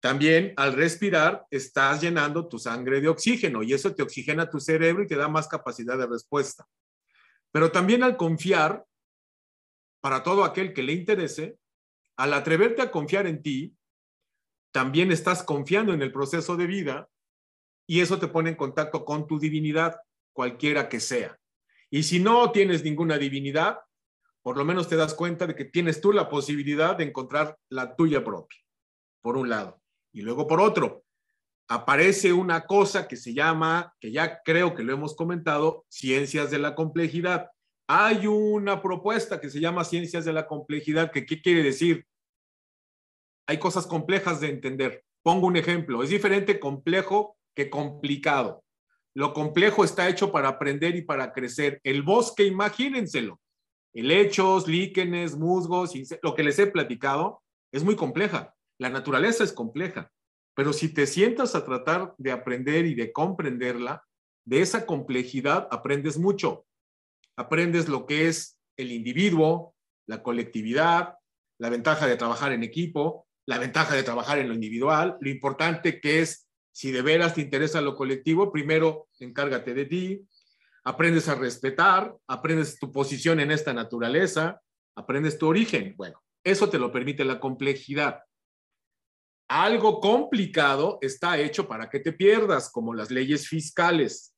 También 0.00 0.54
al 0.56 0.74
respirar 0.74 1.46
estás 1.50 2.00
llenando 2.00 2.46
tu 2.46 2.58
sangre 2.58 3.00
de 3.00 3.08
oxígeno 3.08 3.62
y 3.62 3.72
eso 3.72 3.94
te 3.94 4.02
oxigena 4.02 4.48
tu 4.48 4.60
cerebro 4.60 5.02
y 5.02 5.08
te 5.08 5.16
da 5.16 5.28
más 5.28 5.48
capacidad 5.48 5.98
de 5.98 6.06
respuesta. 6.06 6.66
Pero 7.50 7.72
también 7.72 8.02
al 8.02 8.16
confiar, 8.16 8.84
para 10.00 10.22
todo 10.22 10.44
aquel 10.44 10.72
que 10.72 10.82
le 10.82 10.92
interese, 10.92 11.58
al 12.16 12.34
atreverte 12.34 12.82
a 12.82 12.90
confiar 12.90 13.26
en 13.26 13.42
ti, 13.42 13.76
también 14.72 15.12
estás 15.12 15.42
confiando 15.42 15.92
en 15.92 16.02
el 16.02 16.12
proceso 16.12 16.56
de 16.56 16.66
vida 16.66 17.08
y 17.86 18.00
eso 18.00 18.18
te 18.18 18.28
pone 18.28 18.50
en 18.50 18.56
contacto 18.56 19.04
con 19.04 19.26
tu 19.26 19.38
divinidad, 19.38 20.00
cualquiera 20.32 20.88
que 20.88 21.00
sea. 21.00 21.38
Y 21.90 22.02
si 22.02 22.20
no 22.20 22.52
tienes 22.52 22.84
ninguna 22.84 23.16
divinidad, 23.16 23.78
por 24.42 24.56
lo 24.56 24.64
menos 24.64 24.88
te 24.88 24.96
das 24.96 25.14
cuenta 25.14 25.46
de 25.46 25.54
que 25.54 25.64
tienes 25.64 26.00
tú 26.00 26.12
la 26.12 26.28
posibilidad 26.28 26.96
de 26.96 27.04
encontrar 27.04 27.58
la 27.70 27.96
tuya 27.96 28.24
propia, 28.24 28.58
por 29.20 29.36
un 29.36 29.48
lado. 29.48 29.80
Y 30.12 30.22
luego 30.22 30.46
por 30.46 30.60
otro, 30.60 31.04
aparece 31.68 32.32
una 32.32 32.66
cosa 32.66 33.06
que 33.06 33.16
se 33.16 33.34
llama, 33.34 33.94
que 34.00 34.10
ya 34.10 34.42
creo 34.42 34.74
que 34.74 34.82
lo 34.82 34.92
hemos 34.92 35.14
comentado, 35.14 35.84
ciencias 35.88 36.50
de 36.50 36.58
la 36.58 36.74
complejidad. 36.74 37.50
Hay 37.90 38.26
una 38.26 38.82
propuesta 38.82 39.40
que 39.40 39.48
se 39.48 39.60
llama 39.60 39.82
ciencias 39.82 40.26
de 40.26 40.34
la 40.34 40.46
complejidad, 40.46 41.10
que 41.10 41.24
¿qué 41.24 41.40
quiere 41.40 41.62
decir? 41.62 42.06
Hay 43.46 43.58
cosas 43.58 43.86
complejas 43.86 44.42
de 44.42 44.50
entender. 44.50 45.04
Pongo 45.22 45.46
un 45.46 45.56
ejemplo, 45.56 46.02
es 46.02 46.10
diferente 46.10 46.60
complejo 46.60 47.38
que 47.56 47.70
complicado. 47.70 48.62
Lo 49.14 49.32
complejo 49.32 49.84
está 49.84 50.06
hecho 50.06 50.30
para 50.30 50.48
aprender 50.48 50.96
y 50.96 51.02
para 51.02 51.32
crecer. 51.32 51.80
El 51.82 52.02
bosque, 52.02 52.44
imagínenselo. 52.44 53.40
Helechos, 53.94 54.68
líquenes, 54.68 55.34
musgos, 55.34 55.94
lo 56.22 56.34
que 56.34 56.42
les 56.42 56.58
he 56.58 56.66
platicado, 56.66 57.42
es 57.72 57.84
muy 57.84 57.96
compleja. 57.96 58.54
La 58.78 58.90
naturaleza 58.90 59.44
es 59.44 59.52
compleja, 59.52 60.12
pero 60.54 60.74
si 60.74 60.92
te 60.92 61.06
sientas 61.06 61.54
a 61.54 61.64
tratar 61.64 62.14
de 62.18 62.32
aprender 62.32 62.84
y 62.84 62.94
de 62.94 63.12
comprenderla, 63.12 64.04
de 64.44 64.60
esa 64.60 64.84
complejidad 64.84 65.66
aprendes 65.70 66.18
mucho. 66.18 66.66
Aprendes 67.38 67.88
lo 67.88 68.04
que 68.04 68.28
es 68.28 68.58
el 68.76 68.92
individuo, 68.92 69.74
la 70.06 70.22
colectividad, 70.22 71.14
la 71.58 71.70
ventaja 71.70 72.06
de 72.06 72.16
trabajar 72.16 72.52
en 72.52 72.62
equipo, 72.62 73.26
la 73.46 73.58
ventaja 73.58 73.94
de 73.94 74.02
trabajar 74.02 74.38
en 74.38 74.48
lo 74.48 74.54
individual, 74.54 75.16
lo 75.20 75.30
importante 75.30 76.00
que 76.00 76.20
es, 76.20 76.48
si 76.72 76.90
de 76.90 77.02
veras 77.02 77.34
te 77.34 77.40
interesa 77.40 77.80
lo 77.80 77.94
colectivo, 77.94 78.52
primero 78.52 79.08
encárgate 79.20 79.72
de 79.72 79.86
ti, 79.86 80.28
aprendes 80.84 81.28
a 81.28 81.34
respetar, 81.34 82.14
aprendes 82.26 82.78
tu 82.78 82.92
posición 82.92 83.40
en 83.40 83.50
esta 83.50 83.72
naturaleza, 83.72 84.60
aprendes 84.96 85.38
tu 85.38 85.46
origen. 85.46 85.94
Bueno, 85.96 86.22
eso 86.44 86.68
te 86.68 86.78
lo 86.78 86.92
permite 86.92 87.24
la 87.24 87.40
complejidad 87.40 88.20
algo 89.48 90.00
complicado 90.00 90.98
está 91.00 91.38
hecho 91.38 91.66
para 91.66 91.88
que 91.88 92.00
te 92.00 92.12
pierdas, 92.12 92.70
como 92.70 92.94
las 92.94 93.10
leyes 93.10 93.48
fiscales, 93.48 94.34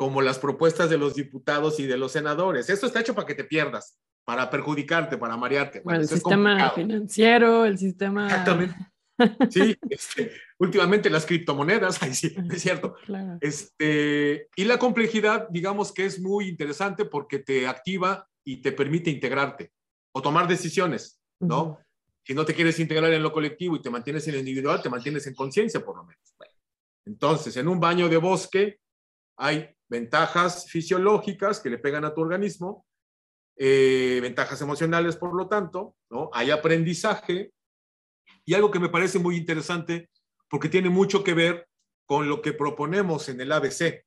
como 0.00 0.22
las 0.22 0.38
propuestas 0.38 0.88
de 0.88 0.96
los 0.96 1.14
diputados 1.14 1.78
y 1.78 1.86
de 1.86 1.98
los 1.98 2.12
senadores. 2.12 2.70
Esto 2.70 2.86
está 2.86 3.00
hecho 3.00 3.14
para 3.14 3.26
que 3.26 3.34
te 3.34 3.44
pierdas, 3.44 3.98
para 4.24 4.48
perjudicarte, 4.48 5.18
para 5.18 5.36
marearte. 5.36 5.82
Bueno, 5.84 6.00
el 6.00 6.08
sistema 6.08 6.70
financiero, 6.70 7.66
el 7.66 7.76
sistema... 7.76 8.24
Exactamente. 8.24 8.76
Sí, 9.50 9.76
este, 9.90 10.32
últimamente 10.58 11.10
las 11.10 11.26
criptomonedas, 11.26 12.02
ahí 12.02 12.14
sí, 12.14 12.34
es 12.50 12.62
cierto. 12.62 12.96
Este, 13.42 14.48
y 14.56 14.64
la 14.64 14.78
complejidad, 14.78 15.46
digamos 15.50 15.92
que 15.92 16.06
es 16.06 16.18
muy 16.18 16.48
interesante 16.48 17.04
porque 17.04 17.40
te 17.40 17.66
activa 17.66 18.26
y 18.42 18.62
te 18.62 18.72
permite 18.72 19.10
integrarte 19.10 19.70
o 20.12 20.22
tomar 20.22 20.48
decisiones, 20.48 21.20
¿no? 21.38 21.78
Si 22.24 22.32
no 22.32 22.46
te 22.46 22.54
quieres 22.54 22.80
integrar 22.80 23.12
en 23.12 23.22
lo 23.22 23.34
colectivo 23.34 23.76
y 23.76 23.82
te 23.82 23.90
mantienes 23.90 24.26
en 24.28 24.32
lo 24.32 24.38
individual, 24.38 24.80
te 24.80 24.88
mantienes 24.88 25.26
en 25.26 25.34
conciencia 25.34 25.84
por 25.84 25.98
lo 25.98 26.04
menos. 26.04 26.34
entonces, 27.04 27.54
en 27.58 27.68
un 27.68 27.78
baño 27.78 28.08
de 28.08 28.16
bosque 28.16 28.80
hay 29.36 29.76
ventajas 29.90 30.70
fisiológicas 30.70 31.58
que 31.60 31.68
le 31.68 31.78
pegan 31.78 32.04
a 32.04 32.14
tu 32.14 32.20
organismo, 32.20 32.86
eh, 33.56 34.20
ventajas 34.22 34.62
emocionales, 34.62 35.16
por 35.16 35.34
lo 35.34 35.48
tanto, 35.48 35.96
¿no? 36.08 36.30
Hay 36.32 36.50
aprendizaje 36.50 37.52
y 38.44 38.54
algo 38.54 38.70
que 38.70 38.78
me 38.78 38.88
parece 38.88 39.18
muy 39.18 39.36
interesante 39.36 40.08
porque 40.48 40.68
tiene 40.68 40.88
mucho 40.88 41.24
que 41.24 41.34
ver 41.34 41.68
con 42.06 42.28
lo 42.28 42.40
que 42.40 42.52
proponemos 42.52 43.28
en 43.28 43.40
el 43.40 43.52
ABC, 43.52 44.04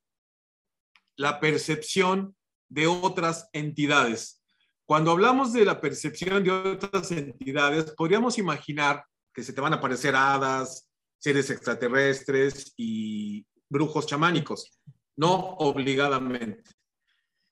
la 1.18 1.40
percepción 1.40 2.36
de 2.70 2.88
otras 2.88 3.50
entidades. 3.52 4.42
Cuando 4.86 5.12
hablamos 5.12 5.54
de 5.54 5.66
la 5.66 5.80
percepción 5.82 6.44
de 6.44 6.52
otras 6.52 7.12
entidades, 7.12 7.92
podríamos 7.92 8.38
imaginar 8.38 9.06
que 9.34 9.44
se 9.44 9.54
te 9.54 9.62
van 9.62 9.74
a 9.74 9.78
aparecer 9.78 10.16
hadas, 10.16 10.90
seres 11.20 11.50
extraterrestres 11.50 12.74
y 12.78 13.46
brujos 13.70 14.08
chamánicos. 14.08 14.80
No 15.16 15.56
obligadamente. 15.58 16.72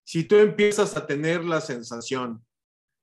Si 0.04 0.24
tú 0.24 0.36
empiezas 0.36 0.98
a 0.98 1.06
tener 1.06 1.46
la 1.46 1.62
sensación 1.62 2.46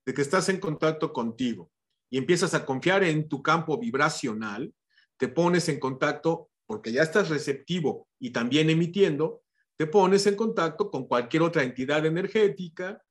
de 0.04 0.14
que 0.14 0.22
estás 0.22 0.48
en 0.48 0.58
contacto 0.58 1.12
contigo 1.12 1.70
y 2.10 2.18
empiezas 2.18 2.54
a 2.54 2.64
confiar 2.64 3.04
en 3.04 3.28
tu 3.28 3.42
campo 3.42 3.78
vibracional, 3.78 4.74
te 5.16 5.28
pones 5.28 5.68
en 5.68 5.78
contacto 5.78 6.50
porque 6.66 6.92
ya 6.92 7.02
estás 7.02 7.28
receptivo 7.28 8.08
y 8.18 8.30
también 8.30 8.68
emitiendo, 8.68 9.42
te 9.76 9.86
pones 9.86 10.26
en 10.26 10.36
contacto 10.36 10.90
con 10.90 11.06
cualquier 11.06 11.42
otra 11.42 11.62
entidad 11.62 12.04
energética 12.04 13.02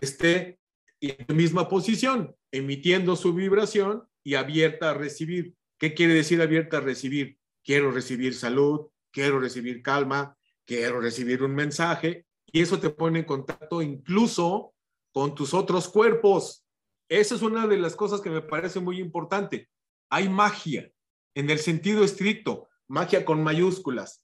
esté 0.00 0.58
en 1.00 1.26
tu 1.26 1.34
misma 1.34 1.68
posición, 1.68 2.34
emitiendo 2.50 3.16
su 3.16 3.34
vibración 3.34 4.04
y 4.22 4.34
abierta 4.34 4.90
a 4.90 4.94
recibir. 4.94 5.54
¿Qué 5.78 5.94
quiere 5.94 6.14
decir 6.14 6.40
abierta 6.40 6.78
a 6.78 6.80
recibir? 6.80 7.38
Quiero 7.62 7.90
recibir 7.90 8.34
salud, 8.34 8.88
quiero 9.10 9.38
recibir 9.40 9.82
calma, 9.82 10.36
quiero 10.66 11.00
recibir 11.00 11.42
un 11.42 11.54
mensaje 11.54 12.26
y 12.46 12.62
eso 12.62 12.78
te 12.78 12.90
pone 12.90 13.20
en 13.20 13.24
contacto 13.24 13.82
incluso 13.82 14.74
con 15.12 15.34
tus 15.34 15.54
otros 15.54 15.88
cuerpos. 15.88 16.64
Esa 17.08 17.34
es 17.34 17.42
una 17.42 17.66
de 17.66 17.78
las 17.78 17.96
cosas 17.96 18.20
que 18.20 18.30
me 18.30 18.42
parece 18.42 18.80
muy 18.80 18.98
importante. 18.98 19.68
Hay 20.10 20.28
magia 20.28 20.90
en 21.34 21.50
el 21.50 21.58
sentido 21.58 22.04
estricto, 22.04 22.68
magia 22.88 23.24
con 23.24 23.42
mayúsculas. 23.42 24.22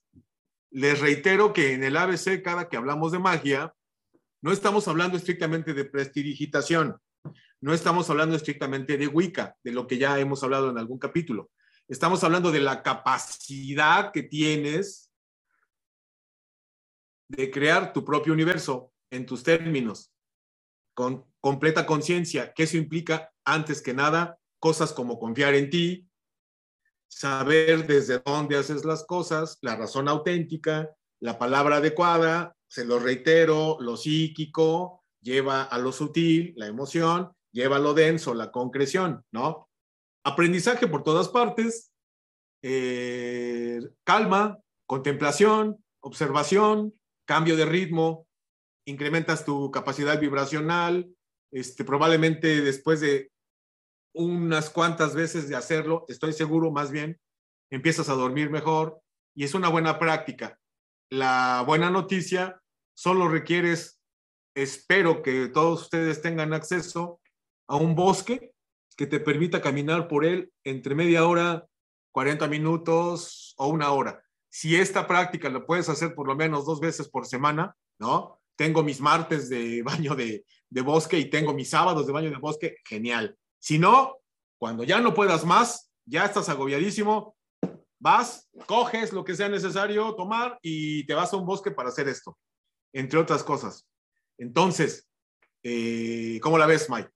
Les 0.70 1.00
reitero 1.00 1.52
que 1.52 1.74
en 1.74 1.82
el 1.82 1.96
ABC, 1.96 2.42
cada 2.42 2.68
que 2.68 2.76
hablamos 2.76 3.12
de 3.12 3.18
magia, 3.18 3.74
no 4.42 4.52
estamos 4.52 4.88
hablando 4.88 5.16
estrictamente 5.16 5.74
de 5.74 5.84
prestidigitación, 5.84 6.96
no 7.60 7.74
estamos 7.74 8.08
hablando 8.08 8.36
estrictamente 8.36 8.96
de 8.96 9.06
Wicca, 9.06 9.56
de 9.62 9.72
lo 9.72 9.86
que 9.86 9.98
ya 9.98 10.18
hemos 10.18 10.42
hablado 10.42 10.70
en 10.70 10.78
algún 10.78 10.98
capítulo. 10.98 11.50
Estamos 11.88 12.22
hablando 12.24 12.50
de 12.50 12.60
la 12.60 12.82
capacidad 12.82 14.12
que 14.12 14.22
tienes 14.22 15.09
de 17.30 17.50
crear 17.50 17.92
tu 17.92 18.04
propio 18.04 18.32
universo 18.32 18.92
en 19.10 19.24
tus 19.24 19.42
términos, 19.42 20.12
con 20.94 21.24
completa 21.40 21.86
conciencia, 21.86 22.52
que 22.52 22.64
eso 22.64 22.76
implica, 22.76 23.32
antes 23.44 23.80
que 23.80 23.94
nada, 23.94 24.38
cosas 24.58 24.92
como 24.92 25.18
confiar 25.18 25.54
en 25.54 25.70
ti, 25.70 26.08
saber 27.08 27.86
desde 27.86 28.20
dónde 28.24 28.56
haces 28.56 28.84
las 28.84 29.04
cosas, 29.04 29.58
la 29.62 29.76
razón 29.76 30.08
auténtica, 30.08 30.90
la 31.20 31.38
palabra 31.38 31.76
adecuada, 31.76 32.56
se 32.68 32.84
lo 32.84 32.98
reitero, 32.98 33.78
lo 33.80 33.96
psíquico 33.96 35.02
lleva 35.20 35.62
a 35.62 35.78
lo 35.78 35.92
sutil, 35.92 36.54
la 36.56 36.66
emoción, 36.66 37.32
lleva 37.52 37.76
a 37.76 37.80
lo 37.80 37.94
denso, 37.94 38.34
la 38.34 38.50
concreción, 38.50 39.24
¿no? 39.32 39.68
Aprendizaje 40.24 40.86
por 40.86 41.02
todas 41.02 41.28
partes, 41.28 41.92
eh, 42.62 43.80
calma, 44.04 44.58
contemplación, 44.86 45.82
observación, 46.00 46.99
cambio 47.30 47.54
de 47.54 47.64
ritmo, 47.64 48.26
incrementas 48.88 49.44
tu 49.44 49.70
capacidad 49.70 50.18
vibracional, 50.18 51.08
este, 51.52 51.84
probablemente 51.84 52.60
después 52.60 53.00
de 53.00 53.30
unas 54.12 54.68
cuantas 54.68 55.14
veces 55.14 55.48
de 55.48 55.54
hacerlo, 55.54 56.04
estoy 56.08 56.32
seguro 56.32 56.72
más 56.72 56.90
bien, 56.90 57.20
empiezas 57.70 58.08
a 58.08 58.14
dormir 58.14 58.50
mejor 58.50 59.00
y 59.32 59.44
es 59.44 59.54
una 59.54 59.68
buena 59.68 60.00
práctica. 60.00 60.58
La 61.08 61.62
buena 61.64 61.88
noticia, 61.88 62.60
solo 62.98 63.28
requieres, 63.28 64.00
espero 64.56 65.22
que 65.22 65.46
todos 65.46 65.82
ustedes 65.82 66.22
tengan 66.22 66.52
acceso 66.52 67.20
a 67.68 67.76
un 67.76 67.94
bosque 67.94 68.50
que 68.96 69.06
te 69.06 69.20
permita 69.20 69.62
caminar 69.62 70.08
por 70.08 70.24
él 70.24 70.50
entre 70.64 70.96
media 70.96 71.24
hora, 71.28 71.64
40 72.12 72.48
minutos 72.48 73.54
o 73.56 73.68
una 73.68 73.92
hora. 73.92 74.20
Si 74.50 74.74
esta 74.74 75.06
práctica 75.06 75.48
la 75.48 75.64
puedes 75.64 75.88
hacer 75.88 76.14
por 76.14 76.26
lo 76.26 76.34
menos 76.34 76.66
dos 76.66 76.80
veces 76.80 77.08
por 77.08 77.24
semana, 77.24 77.74
¿no? 77.98 78.40
Tengo 78.56 78.82
mis 78.82 79.00
martes 79.00 79.48
de 79.48 79.82
baño 79.84 80.14
de, 80.16 80.44
bosque 80.82 81.18
y 81.18 81.30
tengo 81.30 81.54
mis 81.54 81.70
sábados 81.70 82.06
de 82.06 82.12
baño 82.12 82.30
de 82.30 82.36
bosque, 82.36 82.76
genial. 82.84 83.36
Si 83.58 83.78
no, 83.78 84.16
cuando 84.58 84.84
ya 84.84 85.00
no 85.00 85.14
puedas 85.14 85.44
más, 85.44 85.90
ya 86.04 86.24
estás 86.24 86.48
agobiadísimo, 86.48 87.36
vas, 87.98 88.48
coges 88.66 89.12
lo 89.12 89.24
que 89.24 89.36
sea 89.36 89.48
necesario 89.48 90.14
tomar 90.14 90.58
y 90.62 91.06
te 91.06 91.14
vas 91.14 91.32
a 91.32 91.36
un 91.36 91.46
bosque 91.46 91.70
para 91.70 91.90
hacer 91.90 92.08
esto, 92.08 92.36
entre 92.92 93.18
otras 93.18 93.44
cosas. 93.44 93.86
Entonces, 94.36 95.08
eh, 95.62 96.40
¿cómo 96.42 96.58
la 96.58 96.66
ves, 96.66 96.88
Mike? 96.90 97.10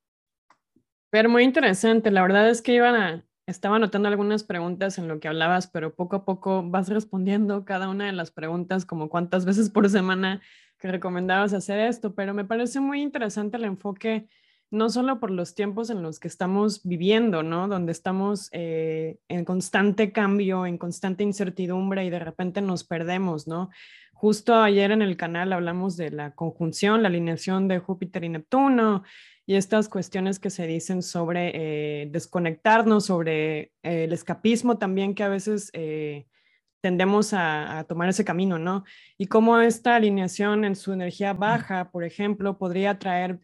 Pero 1.10 1.28
muy 1.28 1.42
interesante. 1.42 2.10
La 2.10 2.22
verdad 2.22 2.48
es 2.50 2.60
que 2.60 2.74
iban 2.74 2.94
a, 2.94 3.24
estaba 3.46 3.76
anotando 3.76 4.08
algunas 4.08 4.44
preguntas 4.44 4.98
en 4.98 5.08
lo 5.08 5.20
que 5.20 5.28
hablabas, 5.28 5.66
pero 5.66 5.94
poco 5.94 6.16
a 6.16 6.24
poco 6.24 6.62
vas 6.62 6.88
respondiendo 6.88 7.64
cada 7.64 7.88
una 7.88 8.06
de 8.06 8.12
las 8.12 8.30
preguntas, 8.30 8.86
como 8.86 9.08
cuántas 9.08 9.44
veces 9.44 9.70
por 9.70 9.88
semana 9.90 10.40
que 10.78 10.88
recomendabas 10.90 11.52
hacer 11.52 11.78
esto. 11.80 12.14
Pero 12.14 12.34
me 12.34 12.44
parece 12.44 12.80
muy 12.80 13.02
interesante 13.02 13.56
el 13.56 13.64
enfoque 13.64 14.28
no 14.70 14.90
solo 14.90 15.20
por 15.20 15.30
los 15.30 15.54
tiempos 15.54 15.88
en 15.88 16.02
los 16.02 16.18
que 16.18 16.26
estamos 16.28 16.82
viviendo, 16.82 17.42
¿no? 17.42 17.68
Donde 17.68 17.92
estamos 17.92 18.48
eh, 18.52 19.18
en 19.28 19.44
constante 19.44 20.10
cambio, 20.10 20.66
en 20.66 20.78
constante 20.78 21.22
incertidumbre 21.22 22.04
y 22.04 22.10
de 22.10 22.18
repente 22.18 22.60
nos 22.60 22.82
perdemos, 22.82 23.46
¿no? 23.46 23.70
Justo 24.14 24.54
ayer 24.54 24.90
en 24.90 25.02
el 25.02 25.16
canal 25.16 25.52
hablamos 25.52 25.96
de 25.96 26.10
la 26.10 26.34
conjunción, 26.34 27.02
la 27.02 27.08
alineación 27.08 27.68
de 27.68 27.78
Júpiter 27.78 28.24
y 28.24 28.30
Neptuno 28.30 29.02
y 29.44 29.56
estas 29.56 29.88
cuestiones 29.90 30.38
que 30.38 30.48
se 30.48 30.66
dicen 30.66 31.02
sobre 31.02 31.50
eh, 31.54 32.08
desconectarnos, 32.10 33.04
sobre 33.04 33.72
eh, 33.82 34.04
el 34.04 34.12
escapismo 34.14 34.78
también 34.78 35.14
que 35.14 35.24
a 35.24 35.28
veces 35.28 35.70
tendemos 36.80 37.34
a, 37.34 37.78
a, 37.78 37.84
tomar 37.84 38.08
ese 38.08 38.24
camino, 38.24 38.58
¿no? 38.58 38.84
Y 39.18 39.26
cómo 39.26 39.58
esta 39.58 39.96
alineación 39.96 40.64
en 40.64 40.76
su 40.76 40.92
energía 40.92 41.32
baja, 41.34 41.90
por 41.90 42.04
ejemplo, 42.04 42.56
podría 42.56 42.98
traer 42.98 43.40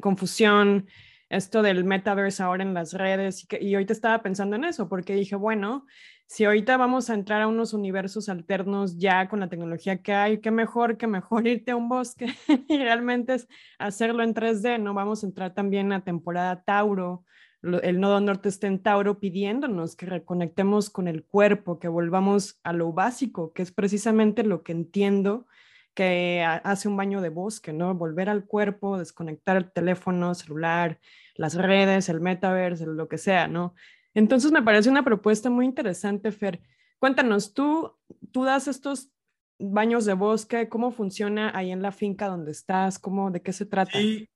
confusión, 0.00 0.86
esto 1.32 1.62
del 1.62 1.84
metaverse 1.84 2.42
ahora 2.42 2.62
en 2.62 2.74
las 2.74 2.92
redes, 2.92 3.44
y, 3.44 3.46
que, 3.46 3.62
y 3.62 3.74
ahorita 3.74 3.92
estaba 3.92 4.22
pensando 4.22 4.56
en 4.56 4.64
eso, 4.64 4.88
porque 4.88 5.14
dije, 5.14 5.34
bueno, 5.34 5.86
si 6.32 6.46
ahorita 6.46 6.78
vamos 6.78 7.10
a 7.10 7.14
entrar 7.14 7.42
a 7.42 7.46
unos 7.46 7.74
universos 7.74 8.30
alternos 8.30 8.96
ya 8.96 9.28
con 9.28 9.40
la 9.40 9.50
tecnología 9.50 10.00
que 10.00 10.14
hay, 10.14 10.40
qué 10.40 10.50
mejor 10.50 10.96
que 10.96 11.06
mejor 11.06 11.46
irte 11.46 11.72
a 11.72 11.76
un 11.76 11.90
bosque 11.90 12.34
y 12.68 12.78
realmente 12.78 13.36
hacerlo 13.78 14.22
en 14.22 14.32
3D, 14.32 14.80
¿no? 14.80 14.94
Vamos 14.94 15.22
a 15.22 15.26
entrar 15.26 15.52
también 15.52 15.92
a 15.92 16.04
temporada 16.04 16.62
Tauro, 16.64 17.26
el 17.62 18.00
nodo 18.00 18.18
norte 18.20 18.48
está 18.48 18.66
en 18.66 18.82
Tauro 18.82 19.20
pidiéndonos 19.20 19.94
que 19.94 20.06
reconectemos 20.06 20.88
con 20.88 21.06
el 21.06 21.22
cuerpo, 21.22 21.78
que 21.78 21.88
volvamos 21.88 22.58
a 22.64 22.72
lo 22.72 22.94
básico, 22.94 23.52
que 23.52 23.60
es 23.60 23.70
precisamente 23.70 24.42
lo 24.42 24.62
que 24.62 24.72
entiendo 24.72 25.46
que 25.92 26.42
hace 26.64 26.88
un 26.88 26.96
baño 26.96 27.20
de 27.20 27.28
bosque, 27.28 27.74
¿no? 27.74 27.94
Volver 27.94 28.30
al 28.30 28.46
cuerpo, 28.46 28.96
desconectar 28.96 29.58
el 29.58 29.70
teléfono, 29.70 30.34
celular, 30.34 30.98
las 31.34 31.54
redes, 31.56 32.08
el 32.08 32.22
metaverse, 32.22 32.86
lo 32.86 33.06
que 33.06 33.18
sea, 33.18 33.48
¿no? 33.48 33.74
Entonces 34.14 34.52
me 34.52 34.62
parece 34.62 34.90
una 34.90 35.04
propuesta 35.04 35.50
muy 35.50 35.64
interesante, 35.64 36.32
Fer. 36.32 36.60
Cuéntanos, 36.98 37.54
tú, 37.54 37.96
tú 38.30 38.44
das 38.44 38.68
estos 38.68 39.10
baños 39.58 40.04
de 40.04 40.14
bosque, 40.14 40.68
¿cómo 40.68 40.92
funciona 40.92 41.56
ahí 41.56 41.70
en 41.70 41.82
la 41.82 41.92
finca 41.92 42.28
donde 42.28 42.52
estás? 42.52 42.98
¿Cómo, 42.98 43.30
¿De 43.30 43.40
qué 43.42 43.52
se 43.52 43.66
trata? 43.66 43.92
Sí, 43.92 44.28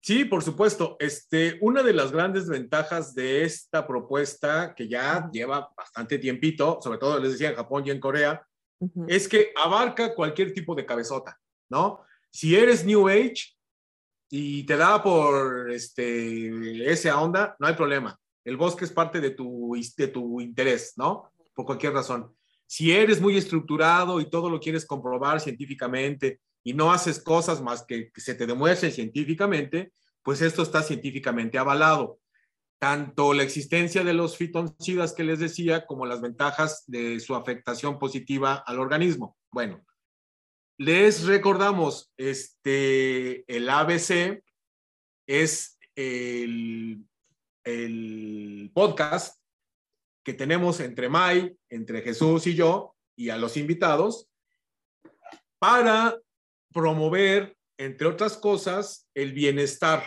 sí, 0.00 0.24
por 0.24 0.42
supuesto. 0.42 0.96
Este, 0.98 1.58
una 1.60 1.82
de 1.82 1.92
las 1.92 2.12
grandes 2.12 2.48
ventajas 2.48 3.14
de 3.14 3.44
esta 3.44 3.86
propuesta, 3.86 4.74
que 4.74 4.88
ya 4.88 5.28
lleva 5.32 5.72
bastante 5.76 6.18
tiempito, 6.18 6.78
sobre 6.82 6.98
todo 6.98 7.18
les 7.18 7.32
decía 7.32 7.50
en 7.50 7.56
Japón 7.56 7.84
y 7.86 7.90
en 7.90 8.00
Corea, 8.00 8.46
es 9.08 9.28
que 9.28 9.52
abarca 9.56 10.14
cualquier 10.14 10.52
tipo 10.52 10.74
de 10.74 10.84
cabezota, 10.84 11.40
¿no? 11.70 12.02
Si 12.30 12.54
eres 12.54 12.84
New 12.84 13.08
Age 13.08 13.54
y 14.28 14.64
te 14.66 14.76
da 14.76 15.02
por 15.02 15.70
este, 15.70 16.90
esa 16.90 17.20
onda, 17.20 17.56
no 17.58 17.66
hay 17.66 17.74
problema. 17.74 18.18
El 18.44 18.56
bosque 18.56 18.84
es 18.84 18.92
parte 18.92 19.20
de 19.20 19.30
tu, 19.30 19.74
de 19.96 20.08
tu 20.08 20.40
interés, 20.40 20.94
¿no? 20.96 21.32
Por 21.54 21.64
cualquier 21.64 21.94
razón. 21.94 22.34
Si 22.66 22.92
eres 22.92 23.20
muy 23.20 23.36
estructurado 23.36 24.20
y 24.20 24.28
todo 24.28 24.50
lo 24.50 24.60
quieres 24.60 24.86
comprobar 24.86 25.40
científicamente 25.40 26.40
y 26.62 26.74
no 26.74 26.92
haces 26.92 27.22
cosas 27.22 27.62
más 27.62 27.84
que, 27.84 28.10
se 28.16 28.34
te 28.34 28.46
demuestren 28.46 28.92
científicamente, 28.92 29.92
pues 30.22 30.42
esto 30.42 30.62
está 30.62 30.82
científicamente 30.82 31.58
avalado 31.58 32.18
tanto 32.78 33.32
la 33.32 33.44
existencia 33.44 34.04
de 34.04 34.12
los 34.12 34.36
fitoncidas 34.36 35.14
que 35.14 35.24
les 35.24 35.38
decía 35.38 35.86
como 35.86 36.04
las 36.04 36.20
ventajas 36.20 36.84
de 36.86 37.18
su 37.20 37.34
afectación 37.34 37.98
positiva 37.98 38.62
al 38.66 38.78
organismo. 38.78 39.38
Bueno, 39.50 39.82
les 40.76 41.24
recordamos, 41.24 42.12
este, 42.18 43.44
el 43.54 43.70
ABC 43.70 44.42
es 45.26 45.78
el, 45.94 47.06
el 47.64 48.70
podcast 48.74 49.40
que 50.22 50.34
tenemos 50.34 50.80
entre 50.80 51.08
May, 51.08 51.56
entre 51.68 52.02
Jesús 52.02 52.46
y 52.46 52.54
yo, 52.54 52.94
y 53.16 53.30
a 53.30 53.36
los 53.36 53.56
invitados, 53.56 54.28
para 55.58 56.18
promover, 56.72 57.56
entre 57.78 58.06
otras 58.06 58.36
cosas, 58.36 59.08
el 59.14 59.32
bienestar 59.32 60.04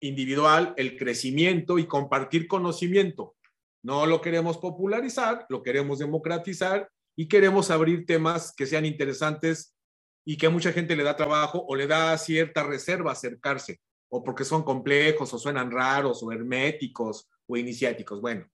individual, 0.00 0.74
el 0.76 0.96
crecimiento 0.96 1.78
y 1.78 1.86
compartir 1.86 2.48
conocimiento. 2.48 3.36
No 3.82 4.06
lo 4.06 4.20
queremos 4.20 4.58
popularizar, 4.58 5.46
lo 5.48 5.62
queremos 5.62 5.98
democratizar 5.98 6.90
y 7.16 7.28
queremos 7.28 7.70
abrir 7.70 8.06
temas 8.06 8.52
que 8.54 8.66
sean 8.66 8.84
interesantes 8.84 9.76
y 10.24 10.36
que 10.36 10.46
a 10.46 10.50
mucha 10.50 10.72
gente 10.72 10.96
le 10.96 11.02
da 11.02 11.16
trabajo 11.16 11.64
o 11.66 11.74
le 11.74 11.86
da 11.86 12.16
cierta 12.18 12.62
reserva 12.62 13.12
acercarse, 13.12 13.80
o 14.14 14.22
porque 14.22 14.44
son 14.44 14.62
complejos 14.62 15.32
o 15.32 15.38
suenan 15.38 15.70
raros 15.70 16.22
o 16.22 16.30
herméticos 16.30 17.30
o 17.46 17.56
iniciáticos. 17.56 18.20
Bueno, 18.20 18.46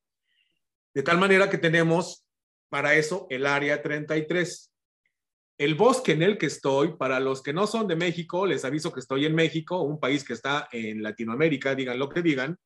de 0.94 1.02
tal 1.02 1.18
manera 1.18 1.50
que 1.50 1.58
tenemos 1.58 2.24
para 2.68 2.94
eso 2.94 3.26
el 3.28 3.44
área 3.44 3.82
33. 3.82 4.72
El 5.58 5.74
bosque 5.74 6.12
en 6.12 6.22
el 6.22 6.38
que 6.38 6.46
estoy, 6.46 6.96
para 6.96 7.18
los 7.18 7.42
que 7.42 7.52
no 7.52 7.66
son 7.66 7.88
de 7.88 7.96
México, 7.96 8.46
les 8.46 8.64
aviso 8.64 8.92
que 8.92 9.00
estoy 9.00 9.26
en 9.26 9.34
México, 9.34 9.82
un 9.82 9.98
país 9.98 10.22
que 10.22 10.34
está 10.34 10.68
en 10.70 11.02
Latinoamérica, 11.02 11.74
digan 11.74 11.98
lo 11.98 12.08
que 12.08 12.22
digan, 12.22 12.56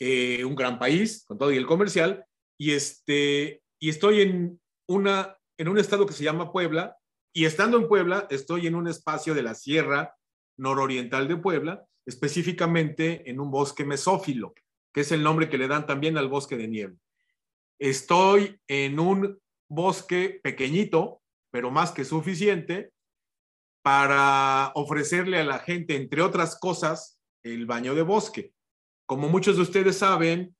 eh, 0.00 0.44
un 0.44 0.56
gran 0.56 0.80
país, 0.80 1.24
con 1.28 1.38
todo 1.38 1.52
y 1.52 1.56
el 1.56 1.66
comercial, 1.66 2.24
y, 2.58 2.72
este, 2.72 3.62
y 3.78 3.90
estoy 3.90 4.22
en, 4.22 4.60
una, 4.88 5.38
en 5.56 5.68
un 5.68 5.78
estado 5.78 6.04
que 6.04 6.12
se 6.12 6.24
llama 6.24 6.50
Puebla, 6.50 6.96
y 7.32 7.44
estando 7.44 7.76
en 7.76 7.86
Puebla, 7.86 8.26
estoy 8.28 8.66
en 8.66 8.74
un 8.74 8.88
espacio 8.88 9.34
de 9.34 9.42
la 9.44 9.54
Sierra 9.54 10.16
Nororiental 10.56 11.28
de 11.28 11.36
Puebla, 11.36 11.86
específicamente 12.06 13.28
en 13.30 13.40
un 13.40 13.50
bosque 13.50 13.84
mesófilo, 13.84 14.54
que 14.92 15.02
es 15.02 15.12
el 15.12 15.22
nombre 15.22 15.48
que 15.48 15.58
le 15.58 15.68
dan 15.68 15.86
también 15.86 16.16
al 16.16 16.28
bosque 16.28 16.56
de 16.56 16.68
nieve. 16.68 16.96
Estoy 17.78 18.60
en 18.68 19.00
un 19.00 19.38
bosque 19.68 20.40
pequeñito, 20.42 21.22
pero 21.50 21.70
más 21.70 21.92
que 21.92 22.04
suficiente 22.04 22.92
para 23.82 24.72
ofrecerle 24.74 25.38
a 25.38 25.44
la 25.44 25.58
gente, 25.58 25.96
entre 25.96 26.22
otras 26.22 26.58
cosas, 26.58 27.18
el 27.42 27.66
baño 27.66 27.94
de 27.94 28.02
bosque. 28.02 28.54
Como 29.06 29.28
muchos 29.28 29.56
de 29.56 29.62
ustedes 29.62 29.98
saben, 29.98 30.56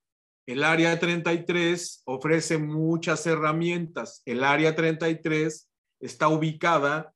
el 0.47 0.63
área 0.63 0.99
33 0.99 2.03
ofrece 2.05 2.59
muchas 2.59 3.25
herramientas. 3.25 4.21
El 4.25 4.43
área 4.43 4.75
33 4.75 5.67
está 5.99 6.27
ubicada 6.27 7.13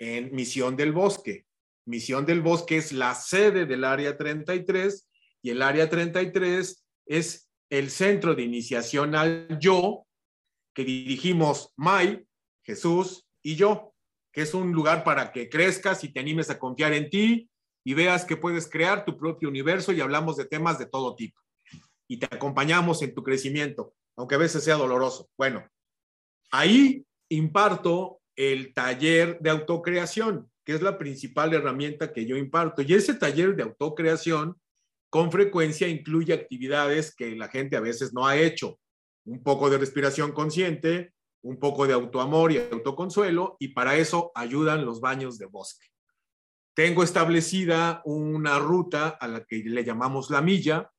en 0.00 0.34
Misión 0.34 0.74
del 0.74 0.92
Bosque. 0.92 1.46
Misión 1.86 2.24
del 2.26 2.40
Bosque 2.40 2.76
es 2.76 2.92
la 2.92 3.14
sede 3.14 3.66
del 3.66 3.84
Área 3.84 4.16
33 4.16 5.08
y 5.42 5.50
el 5.50 5.62
Área 5.62 5.88
33 5.88 6.84
es 7.06 7.50
el 7.70 7.90
centro 7.90 8.34
de 8.34 8.42
iniciación 8.42 9.14
al 9.14 9.58
yo 9.60 10.06
que 10.74 10.84
dirigimos 10.84 11.72
Mai, 11.76 12.26
Jesús 12.62 13.26
y 13.42 13.56
yo, 13.56 13.94
que 14.32 14.42
es 14.42 14.54
un 14.54 14.72
lugar 14.72 15.04
para 15.04 15.32
que 15.32 15.48
crezcas 15.48 16.02
y 16.04 16.08
te 16.08 16.20
animes 16.20 16.50
a 16.50 16.58
confiar 16.58 16.92
en 16.92 17.10
ti 17.10 17.48
y 17.84 17.94
veas 17.94 18.24
que 18.24 18.36
puedes 18.36 18.68
crear 18.68 19.04
tu 19.04 19.16
propio 19.16 19.48
universo 19.48 19.92
y 19.92 20.00
hablamos 20.00 20.36
de 20.36 20.46
temas 20.46 20.78
de 20.78 20.86
todo 20.86 21.14
tipo. 21.14 21.40
Y 22.08 22.18
te 22.18 22.26
acompañamos 22.26 23.02
en 23.02 23.14
tu 23.14 23.22
crecimiento, 23.22 23.94
aunque 24.16 24.34
a 24.34 24.38
veces 24.38 24.64
sea 24.64 24.76
doloroso. 24.76 25.28
Bueno, 25.36 25.68
ahí 26.50 27.04
imparto 27.28 28.20
el 28.36 28.72
taller 28.74 29.38
de 29.40 29.50
autocreación, 29.50 30.50
que 30.64 30.74
es 30.74 30.82
la 30.82 30.98
principal 30.98 31.52
herramienta 31.52 32.12
que 32.12 32.26
yo 32.26 32.36
imparto. 32.36 32.82
Y 32.82 32.94
ese 32.94 33.14
taller 33.14 33.54
de 33.54 33.64
autocreación 33.64 34.56
con 35.10 35.30
frecuencia 35.30 35.86
incluye 35.86 36.32
actividades 36.32 37.14
que 37.14 37.36
la 37.36 37.48
gente 37.48 37.76
a 37.76 37.80
veces 37.80 38.12
no 38.12 38.26
ha 38.26 38.36
hecho. 38.36 38.80
Un 39.26 39.42
poco 39.42 39.70
de 39.70 39.78
respiración 39.78 40.32
consciente, 40.32 41.12
un 41.42 41.58
poco 41.58 41.86
de 41.86 41.92
autoamor 41.92 42.52
y 42.52 42.58
autoconsuelo, 42.58 43.56
y 43.60 43.68
para 43.68 43.96
eso 43.96 44.32
ayudan 44.34 44.84
los 44.84 45.00
baños 45.00 45.38
de 45.38 45.46
bosque. 45.46 45.86
Tengo 46.74 47.04
establecida 47.04 48.02
una 48.04 48.58
ruta 48.58 49.08
a 49.08 49.28
la 49.28 49.44
que 49.44 49.58
le 49.58 49.84
llamamos 49.84 50.30
la 50.30 50.40
milla. 50.40 50.90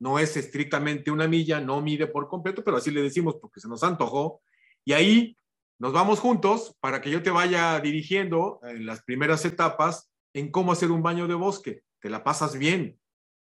No 0.00 0.18
es 0.18 0.36
estrictamente 0.36 1.10
una 1.10 1.26
milla, 1.26 1.60
no 1.60 1.80
mide 1.80 2.06
por 2.06 2.28
completo, 2.28 2.62
pero 2.62 2.76
así 2.76 2.90
le 2.90 3.02
decimos 3.02 3.36
porque 3.40 3.60
se 3.60 3.68
nos 3.68 3.82
antojó. 3.82 4.42
Y 4.84 4.92
ahí 4.92 5.36
nos 5.78 5.92
vamos 5.92 6.18
juntos 6.18 6.76
para 6.80 7.00
que 7.00 7.10
yo 7.10 7.22
te 7.22 7.30
vaya 7.30 7.78
dirigiendo 7.78 8.58
en 8.64 8.84
las 8.84 9.02
primeras 9.04 9.44
etapas 9.44 10.10
en 10.34 10.50
cómo 10.50 10.72
hacer 10.72 10.90
un 10.90 11.02
baño 11.02 11.28
de 11.28 11.34
bosque. 11.34 11.82
Te 12.00 12.10
la 12.10 12.24
pasas 12.24 12.58
bien. 12.58 12.98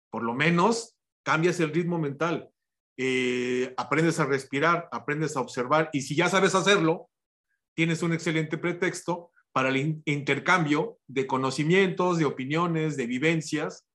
Por 0.10 0.24
lo 0.24 0.34
menos 0.34 0.98
cambias 1.24 1.60
el 1.60 1.74
ritmo 1.74 2.00
mental. 2.00 2.50
Eh, 2.98 3.74
aprendes 3.78 4.20
a 4.20 4.26
respirar, 4.26 4.88
aprendes 4.92 5.36
a 5.36 5.42
observar. 5.42 5.90
Y 5.92 6.02
si 6.02 6.16
ya 6.16 6.30
sabes 6.30 6.56
hacerlo, 6.56 7.10
tienes 7.74 8.02
un 8.02 8.14
excelente 8.14 8.58
pretexto 8.58 9.32
para 9.52 9.70
el 9.70 10.02
intercambio 10.06 11.00
de 11.08 11.28
conocimientos, 11.28 12.18
de 12.18 12.26
opiniones, 12.26 12.96
de 12.96 13.08
vivencias. 13.08 13.86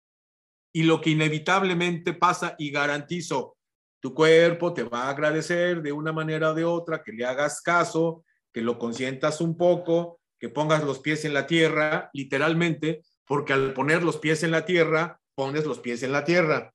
Y 0.74 0.82
lo 0.82 1.00
que 1.00 1.10
inevitablemente 1.10 2.12
pasa, 2.12 2.54
y 2.58 2.70
garantizo, 2.70 3.55
tu 4.00 4.14
cuerpo 4.14 4.74
te 4.74 4.82
va 4.82 5.04
a 5.04 5.10
agradecer 5.10 5.82
de 5.82 5.92
una 5.92 6.12
manera 6.12 6.50
o 6.50 6.54
de 6.54 6.64
otra, 6.64 7.02
que 7.02 7.12
le 7.12 7.24
hagas 7.24 7.60
caso, 7.62 8.24
que 8.52 8.60
lo 8.60 8.78
consientas 8.78 9.40
un 9.40 9.56
poco, 9.56 10.20
que 10.38 10.48
pongas 10.48 10.84
los 10.84 10.98
pies 10.98 11.24
en 11.24 11.34
la 11.34 11.46
tierra, 11.46 12.10
literalmente, 12.12 13.02
porque 13.26 13.52
al 13.52 13.72
poner 13.72 14.02
los 14.02 14.18
pies 14.18 14.42
en 14.42 14.50
la 14.50 14.64
tierra, 14.64 15.20
pones 15.34 15.66
los 15.66 15.80
pies 15.80 16.02
en 16.02 16.12
la 16.12 16.24
tierra, 16.24 16.72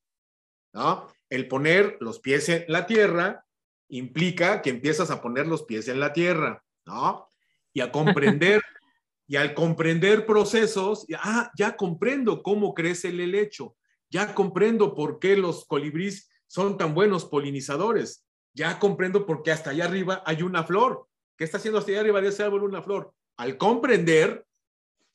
¿no? 0.74 1.08
El 1.30 1.48
poner 1.48 1.98
los 2.00 2.20
pies 2.20 2.50
en 2.50 2.66
la 2.68 2.86
tierra 2.86 3.46
implica 3.90 4.62
que 4.62 4.70
empiezas 4.70 5.12
a 5.12 5.22
poner 5.22 5.48
los 5.48 5.64
pies 5.64 5.88
en 5.88 6.00
la 6.00 6.14
tierra, 6.14 6.64
¿no? 6.86 7.28
Y 7.74 7.82
a 7.82 7.92
comprender, 7.92 8.62
y 9.28 9.36
al 9.38 9.54
comprender 9.54 10.26
procesos, 10.26 11.06
ah, 11.18 11.52
ya 11.58 11.76
comprendo 11.76 12.44
cómo 12.44 12.74
crece 12.74 13.10
el 13.10 13.20
helecho, 13.20 13.76
ya 14.10 14.34
comprendo 14.34 14.94
por 14.94 15.20
qué 15.20 15.38
los 15.38 15.66
colibríes 15.66 16.30
son 16.52 16.78
tan 16.78 16.94
buenos 16.94 17.26
polinizadores, 17.26 18.26
ya 18.54 18.78
comprendo 18.80 19.26
por 19.26 19.42
qué 19.42 19.52
hasta 19.52 19.70
allá 19.70 19.86
arriba 19.86 20.22
hay 20.26 20.42
una 20.42 20.64
flor, 20.64 21.08
¿Qué 21.42 21.46
está 21.46 21.58
haciendo 21.58 21.80
hasta 21.80 21.90
allá 21.90 22.02
arriba 22.02 22.22
de 22.22 22.28
ese 22.28 22.44
árbol 22.44 22.62
una 22.66 22.84
flor? 22.84 23.16
Al 23.38 23.58
comprender, 23.58 24.46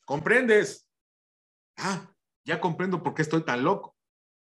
comprendes. 0.03 0.89
Ah, 1.77 2.13
ya 2.43 2.59
comprendo 2.59 3.01
por 3.01 3.13
qué 3.13 3.21
estoy 3.21 3.45
tan 3.45 3.63
loco. 3.63 3.95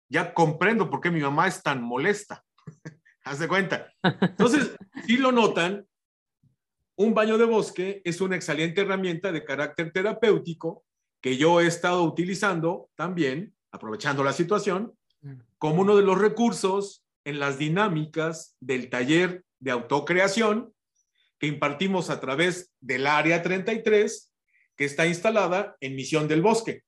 Ya 0.07 0.33
comprendo 0.33 0.89
por 0.89 1.01
qué 1.01 1.11
mi 1.11 1.19
mamá 1.19 1.49
es 1.49 1.61
tan 1.61 1.83
molesta. 1.83 2.45
Haz 3.25 3.39
de 3.39 3.49
cuenta. 3.49 3.91
Entonces, 4.21 4.73
si 5.05 5.17
lo 5.17 5.33
notan, 5.33 5.85
un 6.97 7.13
baño 7.13 7.37
de 7.37 7.43
bosque 7.43 8.01
es 8.05 8.21
una 8.21 8.37
excelente 8.37 8.79
herramienta 8.79 9.33
de 9.33 9.43
carácter 9.43 9.91
terapéutico 9.91 10.85
que 11.21 11.35
yo 11.35 11.59
he 11.59 11.67
estado 11.67 12.03
utilizando 12.03 12.89
también, 12.95 13.53
aprovechando 13.69 14.23
la 14.23 14.31
situación, 14.31 14.97
como 15.65 15.81
uno 15.81 15.95
de 15.95 16.03
los 16.03 16.19
recursos 16.19 17.03
en 17.23 17.39
las 17.39 17.57
dinámicas 17.57 18.55
del 18.59 18.87
taller 18.87 19.43
de 19.57 19.71
autocreación 19.71 20.75
que 21.39 21.47
impartimos 21.47 22.11
a 22.11 22.19
través 22.19 22.71
del 22.81 23.07
Área 23.07 23.41
33, 23.41 24.31
que 24.77 24.85
está 24.85 25.07
instalada 25.07 25.75
en 25.81 25.95
Misión 25.95 26.27
del 26.27 26.43
Bosque, 26.43 26.83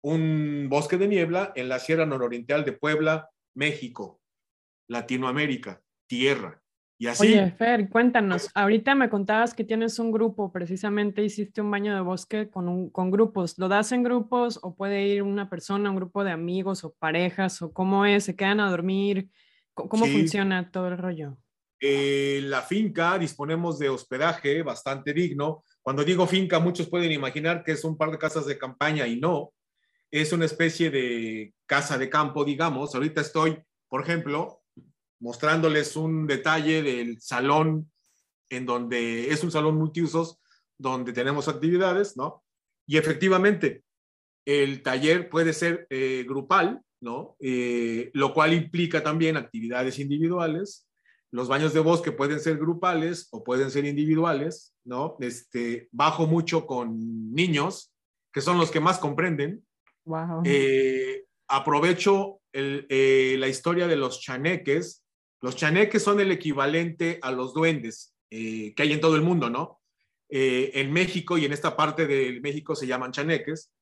un 0.00 0.66
bosque 0.68 0.96
de 0.96 1.06
niebla 1.06 1.52
en 1.54 1.68
la 1.68 1.78
Sierra 1.78 2.04
Nororiental 2.04 2.64
de 2.64 2.72
Puebla, 2.72 3.30
México, 3.54 4.20
Latinoamérica, 4.88 5.80
tierra. 6.08 6.60
Y 6.98 7.08
así. 7.08 7.26
Oye, 7.26 7.50
Fer, 7.52 7.88
cuéntanos. 7.88 8.48
Ahorita 8.54 8.94
me 8.94 9.10
contabas 9.10 9.52
que 9.52 9.64
tienes 9.64 9.98
un 9.98 10.12
grupo, 10.12 10.50
precisamente 10.50 11.22
hiciste 11.22 11.60
un 11.60 11.70
baño 11.70 11.94
de 11.94 12.00
bosque 12.00 12.48
con, 12.48 12.90
con 12.90 13.10
grupos. 13.10 13.58
¿Lo 13.58 13.68
das 13.68 13.92
en 13.92 14.02
grupos 14.02 14.58
o 14.62 14.74
puede 14.74 15.06
ir 15.06 15.22
una 15.22 15.50
persona, 15.50 15.90
un 15.90 15.96
grupo 15.96 16.24
de 16.24 16.30
amigos 16.30 16.84
o 16.84 16.94
parejas 16.94 17.60
o 17.60 17.72
cómo 17.72 18.06
es? 18.06 18.24
¿Se 18.24 18.36
quedan 18.36 18.60
a 18.60 18.70
dormir? 18.70 19.30
¿Cómo 19.74 20.06
funciona 20.06 20.70
todo 20.70 20.88
el 20.88 20.96
rollo? 20.96 21.36
Eh, 21.78 22.40
la 22.44 22.62
finca 22.62 23.18
disponemos 23.18 23.78
de 23.78 23.90
hospedaje 23.90 24.62
bastante 24.62 25.12
digno. 25.12 25.62
Cuando 25.82 26.02
digo 26.02 26.26
finca, 26.26 26.58
muchos 26.58 26.88
pueden 26.88 27.12
imaginar 27.12 27.62
que 27.62 27.72
es 27.72 27.84
un 27.84 27.98
par 27.98 28.10
de 28.10 28.18
casas 28.18 28.46
de 28.46 28.56
campaña 28.56 29.06
y 29.06 29.20
no. 29.20 29.52
Es 30.10 30.32
una 30.32 30.46
especie 30.46 30.90
de 30.90 31.52
casa 31.66 31.98
de 31.98 32.08
campo, 32.08 32.44
digamos. 32.44 32.94
Ahorita 32.94 33.20
estoy, 33.20 33.58
por 33.88 34.02
ejemplo, 34.02 34.62
mostrándoles 35.20 35.96
un 35.96 36.26
detalle 36.26 36.82
del 36.82 37.20
salón 37.20 37.90
en 38.48 38.66
donde 38.66 39.30
es 39.30 39.42
un 39.42 39.50
salón 39.50 39.76
multiusos 39.76 40.40
donde 40.78 41.12
tenemos 41.12 41.48
actividades, 41.48 42.16
¿no? 42.16 42.44
Y 42.86 42.98
efectivamente, 42.98 43.82
el 44.44 44.82
taller 44.82 45.28
puede 45.28 45.52
ser 45.52 45.86
eh, 45.90 46.24
grupal, 46.26 46.80
¿no? 47.00 47.36
Eh, 47.40 48.10
lo 48.14 48.32
cual 48.32 48.52
implica 48.52 49.02
también 49.02 49.36
actividades 49.36 49.98
individuales 49.98 50.86
los 51.36 51.48
baños 51.48 51.74
de 51.74 51.80
bosque 51.80 52.12
pueden 52.12 52.40
ser 52.40 52.56
grupales 52.56 53.28
o 53.30 53.42
pueden 53.42 53.70
ser 53.70 53.84
individuales, 53.84 54.74
¿no? 54.84 55.16
Este, 55.20 55.88
bajo 55.92 56.26
mucho 56.26 56.66
con 56.66 57.32
niños, 57.34 57.92
que 58.32 58.40
son 58.40 58.58
los 58.58 58.70
que 58.70 58.80
más 58.80 58.98
comprenden. 58.98 59.62
Wow. 60.04 60.42
Eh, 60.44 61.26
aprovecho 61.48 62.40
eh, 62.52 63.36
la 63.38 63.48
historia 63.48 63.86
de 63.86 63.96
los 63.96 64.20
chaneques. 64.20 65.04
Los 65.40 65.56
chaneques 65.56 66.02
son 66.02 66.20
el 66.20 66.32
equivalente 66.32 67.18
a 67.22 67.30
los 67.30 67.54
duendes 67.54 68.14
eh, 68.30 68.74
que 68.74 68.82
hay 68.82 68.92
en 68.92 69.00
todo 69.00 69.16
el 69.16 69.22
mundo, 69.22 69.50
¿no? 69.50 69.80
en 70.28 70.92
México 70.92 71.38
y 71.38 71.44
en 71.44 71.52
esta 71.52 71.76
parte 71.76 72.04
de 72.08 72.40
México 72.40 72.74
se 72.74 72.88
llaman 72.88 73.12
chaneques. 73.12 73.72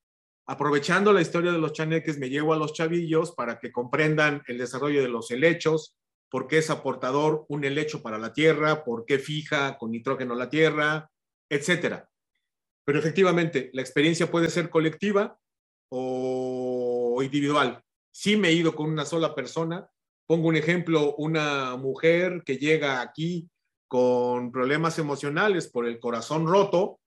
Aprovechando 0.47 1.11
la 1.15 1.23
historia 1.23 1.53
de 1.53 1.59
los 1.59 1.73
chaneques, 1.73 2.19
me 2.19 2.29
llevo 2.29 2.53
a 2.53 2.59
los 2.59 2.75
chavillos 2.75 3.33
para 3.33 3.59
que 3.59 3.73
comprendan 3.73 4.43
el 4.47 4.59
desarrollo 4.59 5.01
de 5.01 5.09
los 5.09 5.31
helechos, 5.31 5.97
por 6.29 6.47
qué 6.47 6.59
es 6.59 6.69
aportador 6.69 7.47
un 7.49 7.65
helecho 7.65 8.03
para 8.03 8.19
la 8.19 8.35
tierra, 8.35 8.85
por 8.85 9.07
qué 9.07 9.19
fija 9.19 9.79
con 9.79 9.91
nitrógeno 9.91 10.35
la 10.35 10.51
tierra, 10.51 11.11
etcétera. 11.49 12.11
Pero 12.85 12.99
efectivamente, 12.99 13.71
la 13.73 13.81
experiencia 13.81 14.31
puede 14.31 14.51
ser 14.51 14.69
colectiva 14.69 15.39
o 15.89 17.23
individual. 17.23 17.83
Sí 18.13 18.37
me 18.37 18.49
he 18.49 18.53
ido 18.53 18.75
con 18.75 18.91
una 18.91 19.07
sola 19.07 19.35
persona. 19.35 19.89
Pongo 20.27 20.49
un 20.49 20.57
ejemplo, 20.57 21.15
una 21.17 21.77
mujer 21.77 22.43
que 22.45 22.57
llega 22.57 23.01
aquí 23.01 23.49
con 23.89 24.51
problemas 24.51 24.99
emocionales 24.99 25.69
por 25.69 25.87
el 25.87 26.01
corazón 26.01 26.47
roto. 26.47 26.99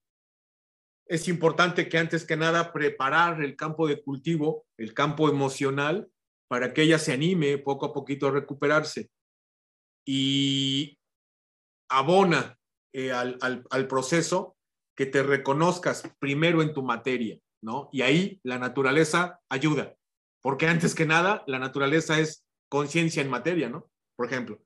Es 1.07 1.27
importante 1.27 1.89
que 1.89 1.97
antes 1.97 2.25
que 2.25 2.37
nada 2.37 2.71
preparar 2.71 3.41
el 3.41 3.55
campo 3.55 3.87
de 3.87 4.01
cultivo, 4.01 4.65
el 4.77 4.93
campo 4.93 5.29
emocional, 5.29 6.09
para 6.47 6.73
que 6.73 6.83
ella 6.83 6.99
se 6.99 7.13
anime 7.13 7.57
poco 7.57 7.87
a 7.87 7.93
poquito 7.93 8.27
a 8.27 8.31
recuperarse 8.31 9.09
y 10.05 10.97
abona 11.89 12.57
eh, 12.93 13.11
al, 13.11 13.37
al, 13.41 13.87
proceso 13.87 14.55
que 14.95 15.05
te 15.05 15.23
reconozcas 15.23 16.09
primero 16.19 16.61
en 16.61 16.73
tu 16.73 16.83
materia, 16.83 17.37
¿no? 17.61 17.89
Y 17.91 18.01
ahí 18.01 18.39
la 18.43 18.57
naturaleza 18.57 19.41
ayuda, 19.49 19.95
porque 20.41 20.67
antes 20.67 20.95
que 20.95 21.05
nada, 21.05 21.43
la 21.47 21.59
naturaleza 21.59 22.19
es 22.19 22.46
conciencia 22.69 23.21
en 23.21 23.29
materia, 23.29 23.69
¿no? 23.69 23.89
Por 24.15 24.27
ejemplo, 24.27 24.61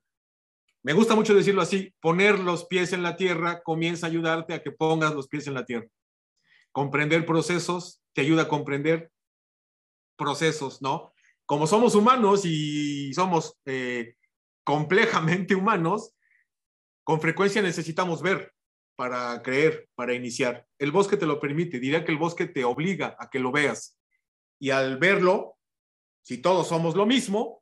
me 0.82 0.92
gusta 0.94 1.14
mucho 1.14 1.34
decirlo 1.34 1.62
así, 1.62 1.94
poner 2.00 2.40
los 2.40 2.64
pies 2.64 2.92
en 2.92 3.02
la 3.02 3.16
tierra 3.16 3.62
comienza 3.62 4.06
a 4.06 4.10
ayudarte 4.10 4.54
a 4.54 4.62
que 4.62 4.72
pongas 4.72 5.14
los 5.14 5.28
pies 5.28 5.46
en 5.46 5.54
la 5.54 5.64
tierra. 5.64 5.86
Comprender 6.72 7.24
procesos 7.24 8.02
te 8.12 8.22
ayuda 8.22 8.42
a 8.42 8.48
comprender 8.48 9.12
procesos, 10.16 10.82
¿no? 10.82 11.12
Como 11.46 11.66
somos 11.66 11.94
humanos 11.94 12.44
y 12.44 13.12
somos 13.14 13.58
eh, 13.64 14.16
complejamente 14.64 15.54
humanos, 15.54 16.14
con 17.04 17.20
frecuencia 17.20 17.62
necesitamos 17.62 18.22
ver, 18.22 18.52
para 18.96 19.40
creer, 19.42 19.88
para 19.94 20.14
iniciar. 20.14 20.66
El 20.78 20.92
bosque 20.92 21.16
te 21.16 21.26
lo 21.26 21.40
permite, 21.40 21.80
diría 21.80 22.04
que 22.04 22.12
el 22.12 22.18
bosque 22.18 22.46
te 22.46 22.64
obliga 22.64 23.16
a 23.18 23.30
que 23.30 23.38
lo 23.38 23.52
veas. 23.52 23.98
Y 24.60 24.70
al 24.70 24.98
verlo, 24.98 25.58
si 26.22 26.38
todos 26.38 26.68
somos 26.68 26.94
lo 26.94 27.06
mismo, 27.06 27.61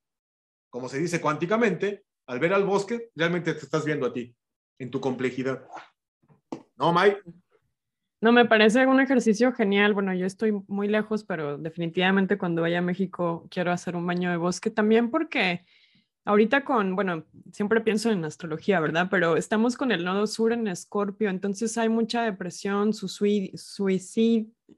como 0.71 0.89
se 0.89 0.99
dice 0.99 1.21
cuánticamente, 1.21 2.05
al 2.27 2.39
ver 2.39 2.55
al 2.55 2.65
bosque, 2.65 3.11
realmente 3.15 3.53
te 3.53 3.61
estás 3.61 3.85
viendo 3.85 4.07
a 4.07 4.13
ti, 4.13 4.35
en 4.79 4.91
tu 4.91 5.01
complejidad. 5.01 5.67
¿No, 6.77 6.93
Mike? 6.93 7.21
No, 8.23 8.33
me 8.33 8.45
parece 8.45 8.87
un 8.87 9.01
ejercicio 9.01 9.53
genial. 9.53 9.95
Bueno, 9.95 10.15
yo 10.15 10.27
estoy 10.27 10.53
muy 10.69 10.89
lejos, 10.89 11.25
pero 11.25 11.59
definitivamente 11.59 12.39
cuando 12.39 12.63
vaya 12.63 12.79
a 12.79 12.83
México 12.83 13.47
quiero 13.51 13.73
hacer 13.73 13.97
un 13.97 14.07
baño 14.07 14.31
de 14.31 14.37
bosque 14.37 14.71
también 14.71 15.11
porque 15.11 15.65
ahorita 16.27 16.65
con, 16.65 16.95
bueno, 16.95 17.25
siempre 17.51 17.81
pienso 17.81 18.11
en 18.11 18.25
astrología, 18.25 18.79
¿verdad? 18.79 19.09
Pero 19.11 19.37
estamos 19.37 19.77
con 19.77 19.91
el 19.91 20.05
nodo 20.05 20.27
sur 20.27 20.53
en 20.53 20.69
Escorpio, 20.69 21.31
entonces 21.31 21.79
hay 21.79 21.89
mucha 21.89 22.23
depresión, 22.23 22.93
suicidios. 22.93 23.63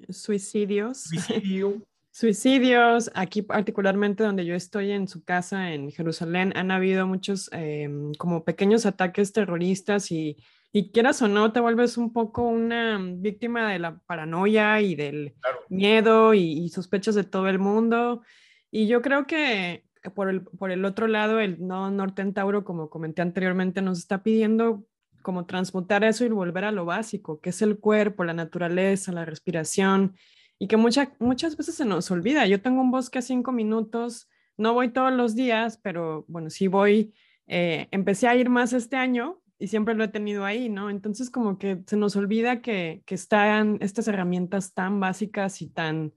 Suicidio. 0.09 1.83
Suicidios, 2.13 3.11
aquí 3.15 3.43
particularmente 3.43 4.23
donde 4.23 4.45
yo 4.45 4.55
estoy 4.55 4.93
en 4.93 5.09
su 5.09 5.25
casa 5.25 5.73
en 5.73 5.91
Jerusalén, 5.91 6.53
han 6.55 6.71
habido 6.71 7.07
muchos 7.07 7.51
em, 7.53 8.13
como 8.15 8.45
pequeños 8.45 8.87
ataques 8.87 9.33
terroristas 9.33 10.13
y 10.13 10.37
y 10.75 10.91
quieras 10.91 11.21
o 11.21 11.29
no, 11.29 11.53
te 11.53 11.61
vuelves 11.61 11.99
un 11.99 12.15
poco 12.15 12.45
una 12.45 12.99
víctima 12.99 13.71
de 13.71 13.79
la 13.79 13.99
paranoia 13.99 14.81
y 14.81 14.95
del 14.95 15.35
miedo 15.69 16.33
y, 16.33 16.67
sospechas 16.71 17.15
de 17.15 17.25
todo 17.25 17.47
el 17.49 17.59
mundo. 17.59 18.23
Y 18.71 18.87
yo 18.87 19.03
creo 19.03 19.27
que 19.27 19.85
por 20.15 20.31
el, 20.31 20.43
por 20.43 20.71
el 20.71 20.87
otro 20.87 21.09
lado, 21.09 21.41
el 21.41 21.65
no 21.65 21.91
norte 21.91 22.23
en 22.23 22.33
Tauro, 22.33 22.65
como 22.65 22.89
comenté 22.89 23.21
anteriormente, 23.21 23.83
nos 23.83 23.99
está 23.99 24.23
pidiendo 24.23 24.87
como 25.21 25.45
transmutar 25.45 26.05
eso 26.05 26.25
y 26.25 26.31
volver 26.31 26.65
a 26.65 26.73
lo 26.73 26.87
básico, 26.87 27.39
que 27.41 27.51
es 27.51 27.61
el 27.61 27.79
cuerpo, 27.79 28.25
la 28.25 28.33
naturaleza, 28.33 29.13
la 29.13 29.27
respiración, 29.27 30.17
y 30.59 30.69
que 30.69 30.77
mucha, 30.77 31.13
muchas 31.19 31.57
veces 31.57 31.75
se 31.75 31.85
nos 31.85 32.11
olvida. 32.11 32.47
Yo 32.47 32.61
tengo 32.61 32.81
un 32.81 32.91
bosque 32.91 33.19
a 33.19 33.23
cinco 33.23 33.53
minutos, 33.53 34.29
no 34.57 34.75
voy 34.75 34.91
todos 34.91 35.13
los 35.13 35.35
días, 35.35 35.79
pero 35.83 36.25
bueno, 36.29 36.51
sí 36.51 36.69
voy. 36.69 37.15
Eh, 37.47 37.89
empecé 37.91 38.29
a 38.29 38.37
ir 38.37 38.49
más 38.49 38.73
este 38.73 38.97
año 38.97 39.41
y 39.59 39.69
siempre 39.69 39.95
lo 39.95 40.05
he 40.05 40.09
tenido 40.09 40.45
ahí, 40.45 40.69
¿no? 40.69 40.91
Entonces 40.91 41.31
como 41.31 41.59
que 41.59 41.83
se 41.87 41.97
nos 41.97 42.17
olvida 42.17 42.63
que, 42.63 43.03
que 43.07 43.15
están 43.15 43.79
estas 43.81 44.09
herramientas 44.09 44.75
tan 44.75 45.01
básicas 45.01 45.63
y 45.63 45.69
tan, 45.69 46.13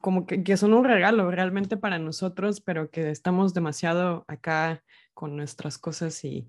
como 0.00 0.26
que, 0.26 0.42
que, 0.42 0.56
son 0.56 0.74
un 0.74 0.84
regalo 0.84 1.30
realmente 1.30 1.76
para 1.76 1.98
nosotros, 1.98 2.60
pero 2.60 2.90
que 2.90 3.10
estamos 3.10 3.54
demasiado 3.54 4.24
acá 4.28 4.82
con 5.14 5.36
nuestras 5.36 5.78
cosas 5.78 6.24
y, 6.24 6.48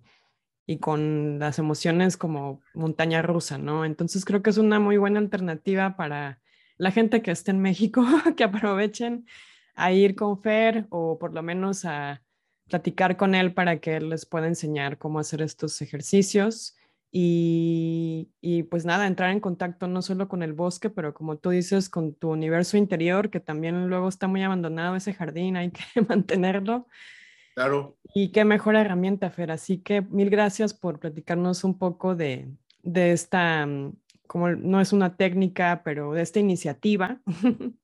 y 0.65 0.79
con 0.79 1.39
las 1.39 1.59
emociones 1.59 2.17
como 2.17 2.61
montaña 2.73 3.21
rusa, 3.21 3.57
¿no? 3.57 3.85
Entonces 3.85 4.25
creo 4.25 4.41
que 4.41 4.49
es 4.49 4.57
una 4.57 4.79
muy 4.79 4.97
buena 4.97 5.19
alternativa 5.19 5.95
para 5.95 6.39
la 6.77 6.91
gente 6.91 7.21
que 7.21 7.31
esté 7.31 7.51
en 7.51 7.61
México, 7.61 8.03
que 8.37 8.43
aprovechen 8.43 9.25
a 9.75 9.91
ir 9.91 10.15
con 10.15 10.41
Fer 10.41 10.87
o 10.89 11.17
por 11.19 11.33
lo 11.33 11.43
menos 11.43 11.85
a 11.85 12.21
platicar 12.67 13.17
con 13.17 13.35
él 13.35 13.53
para 13.53 13.79
que 13.79 13.97
él 13.97 14.09
les 14.09 14.25
pueda 14.25 14.47
enseñar 14.47 14.97
cómo 14.97 15.19
hacer 15.19 15.41
estos 15.41 15.81
ejercicios 15.81 16.75
y, 17.17 18.29
y, 18.41 18.63
pues 18.63 18.83
nada, 18.83 19.07
entrar 19.07 19.31
en 19.31 19.39
contacto 19.39 19.87
no 19.87 20.01
solo 20.01 20.27
con 20.27 20.43
el 20.43 20.51
bosque, 20.51 20.89
pero 20.89 21.13
como 21.13 21.37
tú 21.37 21.51
dices, 21.51 21.89
con 21.89 22.13
tu 22.13 22.29
universo 22.31 22.75
interior, 22.75 23.29
que 23.29 23.39
también 23.39 23.87
luego 23.87 24.09
está 24.09 24.27
muy 24.27 24.43
abandonado 24.43 24.97
ese 24.97 25.13
jardín, 25.13 25.55
hay 25.55 25.71
que 25.71 25.81
mantenerlo. 26.09 26.87
Claro. 27.53 27.95
Y 28.13 28.33
qué 28.33 28.43
mejor 28.43 28.75
herramienta, 28.75 29.29
Fer. 29.29 29.51
Así 29.51 29.77
que 29.77 30.01
mil 30.01 30.29
gracias 30.29 30.73
por 30.73 30.99
platicarnos 30.99 31.63
un 31.63 31.77
poco 31.77 32.15
de, 32.15 32.49
de 32.83 33.13
esta, 33.13 33.65
mm, 33.65 33.93
como 34.27 34.49
no 34.51 34.81
es 34.81 34.93
una 34.93 35.17
técnica, 35.17 35.81
pero 35.83 36.13
de 36.13 36.21
esta 36.21 36.39
iniciativa. 36.39 37.21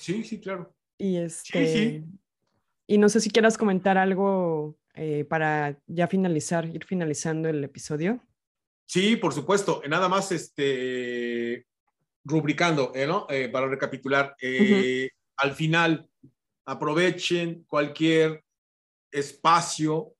Sí, 0.00 0.22
sí, 0.22 0.38
claro. 0.38 0.72
Y 0.96 1.16
este, 1.16 1.66
sí, 1.66 1.72
sí. 1.72 2.04
Y 2.86 2.98
no 2.98 3.08
sé 3.08 3.20
si 3.20 3.30
quieras 3.30 3.58
comentar 3.58 3.98
algo 3.98 4.78
eh, 4.94 5.24
para 5.24 5.76
ya 5.88 6.06
finalizar, 6.06 6.66
ir 6.66 6.84
finalizando 6.84 7.48
el 7.48 7.62
episodio. 7.64 8.24
Sí, 8.86 9.16
por 9.16 9.34
supuesto. 9.34 9.82
Nada 9.88 10.08
más 10.08 10.30
este, 10.30 11.66
rubricando, 12.24 12.92
eh, 12.94 13.08
¿no? 13.08 13.26
Eh, 13.28 13.48
para 13.48 13.66
recapitular. 13.66 14.36
Al 15.36 15.52
final, 15.52 16.08
aprovechen 16.64 17.64
cualquier 17.66 18.44
espacio 19.10 20.14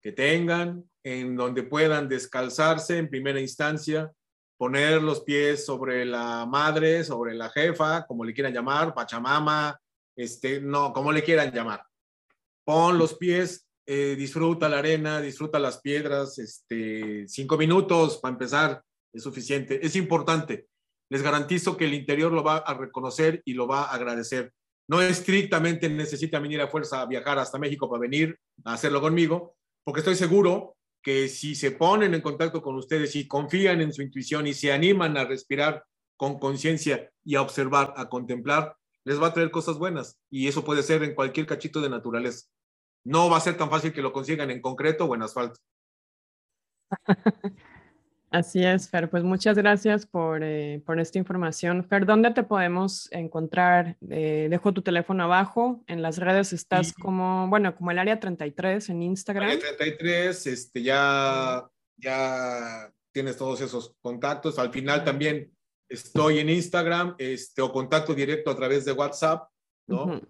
que 0.00 0.12
tengan 0.12 0.88
en 1.02 1.36
donde 1.36 1.62
puedan 1.62 2.08
descalzarse 2.08 2.98
en 2.98 3.08
primera 3.08 3.40
instancia, 3.40 4.10
poner 4.56 5.02
los 5.02 5.20
pies 5.22 5.64
sobre 5.64 6.04
la 6.04 6.46
madre, 6.46 7.04
sobre 7.04 7.34
la 7.34 7.50
jefa, 7.50 8.06
como 8.06 8.24
le 8.24 8.32
quieran 8.32 8.52
llamar, 8.52 8.94
Pachamama, 8.94 9.78
este, 10.16 10.60
no, 10.60 10.92
como 10.92 11.12
le 11.12 11.22
quieran 11.22 11.52
llamar 11.52 11.84
pon 12.64 12.98
los 12.98 13.14
pies, 13.14 13.68
eh, 13.86 14.16
disfruta 14.16 14.68
la 14.68 14.78
arena, 14.78 15.20
disfruta 15.20 15.58
las 15.58 15.80
piedras, 15.80 16.38
este, 16.38 17.28
cinco 17.28 17.56
minutos 17.58 18.18
para 18.18 18.32
empezar 18.32 18.82
es 19.12 19.22
suficiente. 19.22 19.84
Es 19.86 19.94
importante. 19.94 20.66
Les 21.10 21.22
garantizo 21.22 21.76
que 21.76 21.84
el 21.84 21.94
interior 21.94 22.32
lo 22.32 22.42
va 22.42 22.56
a 22.56 22.74
reconocer 22.74 23.42
y 23.44 23.52
lo 23.52 23.68
va 23.68 23.82
a 23.82 23.94
agradecer. 23.94 24.52
No 24.88 25.00
estrictamente 25.00 25.88
necesitan 25.88 26.42
venir 26.42 26.60
a 26.60 26.68
fuerza 26.68 27.00
a 27.00 27.06
viajar 27.06 27.38
hasta 27.38 27.58
México 27.58 27.88
para 27.88 28.00
venir 28.00 28.38
a 28.64 28.74
hacerlo 28.74 29.00
conmigo, 29.00 29.54
porque 29.84 30.00
estoy 30.00 30.16
seguro 30.16 30.76
que 31.04 31.28
si 31.28 31.54
se 31.54 31.70
ponen 31.70 32.14
en 32.14 32.22
contacto 32.22 32.60
con 32.62 32.74
ustedes 32.74 33.14
y 33.14 33.28
confían 33.28 33.80
en 33.80 33.92
su 33.92 34.02
intuición 34.02 34.48
y 34.48 34.54
se 34.54 34.72
animan 34.72 35.16
a 35.16 35.24
respirar 35.24 35.84
con 36.16 36.40
conciencia 36.40 37.10
y 37.22 37.36
a 37.36 37.42
observar, 37.42 37.94
a 37.96 38.08
contemplar, 38.08 38.76
les 39.04 39.22
va 39.22 39.28
a 39.28 39.34
traer 39.34 39.52
cosas 39.52 39.78
buenas. 39.78 40.18
Y 40.30 40.48
eso 40.48 40.64
puede 40.64 40.82
ser 40.82 41.04
en 41.04 41.14
cualquier 41.14 41.46
cachito 41.46 41.80
de 41.80 41.90
naturaleza 41.90 42.46
no 43.04 43.28
va 43.30 43.36
a 43.36 43.40
ser 43.40 43.56
tan 43.56 43.70
fácil 43.70 43.92
que 43.92 44.02
lo 44.02 44.12
consigan 44.12 44.50
en 44.50 44.60
concreto 44.60 45.04
o 45.04 45.14
en 45.14 45.22
asfalto. 45.22 45.60
Así 48.34 48.64
es, 48.64 48.90
Fer. 48.90 49.08
Pues 49.08 49.22
muchas 49.22 49.56
gracias 49.56 50.06
por, 50.06 50.42
eh, 50.42 50.82
por 50.84 50.98
esta 50.98 51.18
información. 51.18 51.84
Fer, 51.84 52.04
¿dónde 52.04 52.32
te 52.32 52.42
podemos 52.42 53.08
encontrar? 53.12 53.96
Eh, 54.10 54.48
dejo 54.50 54.74
tu 54.74 54.82
teléfono 54.82 55.22
abajo. 55.22 55.84
En 55.86 56.02
las 56.02 56.18
redes 56.18 56.52
estás 56.52 56.92
como, 56.94 57.46
bueno, 57.48 57.76
como 57.76 57.92
el 57.92 57.98
área 58.00 58.18
33 58.18 58.88
en 58.88 59.02
Instagram. 59.02 59.50
Área 59.50 59.76
33, 59.76 60.48
este, 60.48 60.82
ya, 60.82 61.64
ya 61.96 62.92
tienes 63.12 63.36
todos 63.36 63.60
esos 63.60 63.94
contactos. 64.02 64.58
Al 64.58 64.72
final 64.72 65.04
también 65.04 65.52
estoy 65.88 66.40
en 66.40 66.48
Instagram 66.48 67.14
este, 67.18 67.62
o 67.62 67.70
contacto 67.70 68.16
directo 68.16 68.50
a 68.50 68.56
través 68.56 68.84
de 68.84 68.90
WhatsApp, 68.90 69.48
¿no? 69.86 70.20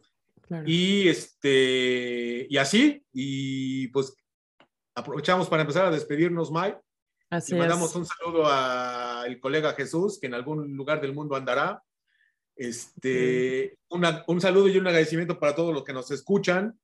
Y, 0.67 1.09
este, 1.09 2.47
y 2.51 2.59
así, 2.59 3.03
y 3.15 3.89
pues 3.89 4.15
aprovechamos 4.95 5.49
para 5.49 5.63
empezar 5.63 5.87
a 5.87 5.91
despedirnos, 5.91 6.53
Mike. 6.53 6.77
Así 7.37 7.55
y 7.55 7.59
mandamos 7.59 7.95
un 7.95 8.07
saludo 8.07 8.47
al 8.47 9.39
colega 9.41 9.75
Jesús, 9.75 10.19
que 10.21 10.27
en 10.27 10.35
algún 10.35 10.77
lugar 10.77 11.01
del 11.01 11.15
mundo 11.15 11.37
andará. 11.37 11.83
Este, 12.57 13.77
un 13.89 14.41
saludo 14.41 14.69
y 14.69 14.79
un 14.79 14.87
agradecimiento 14.87 15.39
para 15.39 15.55
todos 15.55 15.75
los 15.75 15.85
que 15.85 15.93
nos 15.93 16.11
escuchan. 16.11 16.79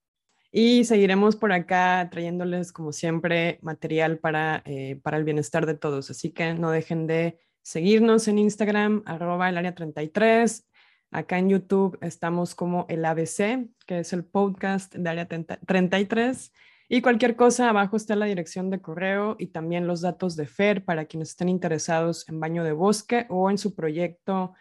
Y 0.52 0.84
seguiremos 0.84 1.36
por 1.36 1.52
acá 1.52 2.08
trayéndoles, 2.10 2.72
como 2.72 2.92
siempre, 2.92 3.60
material 3.62 4.18
para, 4.18 4.62
eh, 4.64 4.98
para 5.02 5.16
el 5.16 5.24
bienestar 5.24 5.64
de 5.64 5.74
todos. 5.74 6.10
Así 6.10 6.32
que 6.32 6.54
no 6.54 6.70
dejen 6.70 7.06
de 7.06 7.38
seguirnos 7.62 8.26
en 8.26 8.38
Instagram, 8.38 9.02
arroba 9.06 9.48
el 9.48 9.58
área 9.58 9.74
33, 9.74 10.66
Acá 11.12 11.38
en 11.38 11.48
YouTube 11.48 11.98
estamos 12.02 12.54
como 12.54 12.86
el 12.88 13.04
ABC, 13.04 13.68
que 13.84 13.98
es 13.98 14.12
el 14.12 14.24
podcast 14.24 14.94
de 14.94 15.10
Área 15.10 15.26
33. 15.26 16.52
Y 16.92 17.02
cualquier 17.02 17.36
cosa, 17.36 17.68
abajo 17.68 17.96
está 17.96 18.16
la 18.16 18.26
dirección 18.26 18.68
de 18.68 18.80
correo 18.80 19.36
y 19.38 19.46
también 19.46 19.86
los 19.86 20.00
datos 20.00 20.34
de 20.34 20.48
FER 20.48 20.84
para 20.84 21.04
quienes 21.04 21.28
estén 21.28 21.48
interesados 21.48 22.28
en 22.28 22.40
baño 22.40 22.64
de 22.64 22.72
bosque 22.72 23.26
o 23.28 23.48
en 23.48 23.58
su 23.58 23.76
proyecto, 23.76 24.54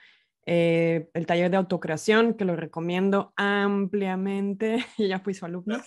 eh, 0.46 1.10
el 1.16 1.26
taller 1.26 1.50
de 1.50 1.58
autocreación, 1.58 2.36
que 2.36 2.46
lo 2.46 2.56
recomiendo 2.56 3.34
ampliamente. 3.36 4.86
y 5.00 5.08
ya 5.08 5.22
fui 5.22 5.34
su 5.34 5.44
alumno. 5.44 5.82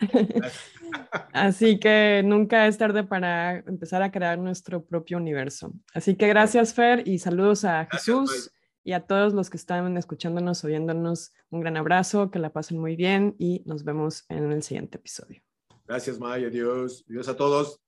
Así 1.34 1.78
que 1.78 2.22
nunca 2.24 2.66
es 2.66 2.78
tarde 2.78 3.04
para 3.04 3.58
empezar 3.58 4.02
a 4.02 4.10
crear 4.10 4.38
nuestro 4.38 4.82
propio 4.82 5.18
universo. 5.18 5.74
Así 5.92 6.16
que 6.16 6.26
gracias, 6.26 6.72
Fer, 6.72 7.06
y 7.06 7.18
saludos 7.18 7.66
a 7.66 7.86
Jesús 7.92 8.50
y 8.82 8.92
a 8.92 9.06
todos 9.06 9.34
los 9.34 9.50
que 9.50 9.58
están 9.58 9.94
escuchándonos, 9.98 10.64
oyéndonos, 10.64 11.34
un 11.50 11.60
gran 11.60 11.76
abrazo, 11.76 12.30
que 12.30 12.38
la 12.38 12.54
pasen 12.54 12.78
muy 12.78 12.96
bien 12.96 13.36
y 13.38 13.62
nos 13.66 13.84
vemos 13.84 14.24
en 14.30 14.50
el 14.50 14.62
siguiente 14.62 14.96
episodio. 14.96 15.45
Gracias, 15.86 16.18
Maya. 16.18 16.48
Adiós. 16.48 17.04
Adiós 17.08 17.28
a 17.28 17.34
todos. 17.34 17.80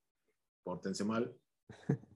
Pórtense 0.63 1.03
mal. 1.03 1.33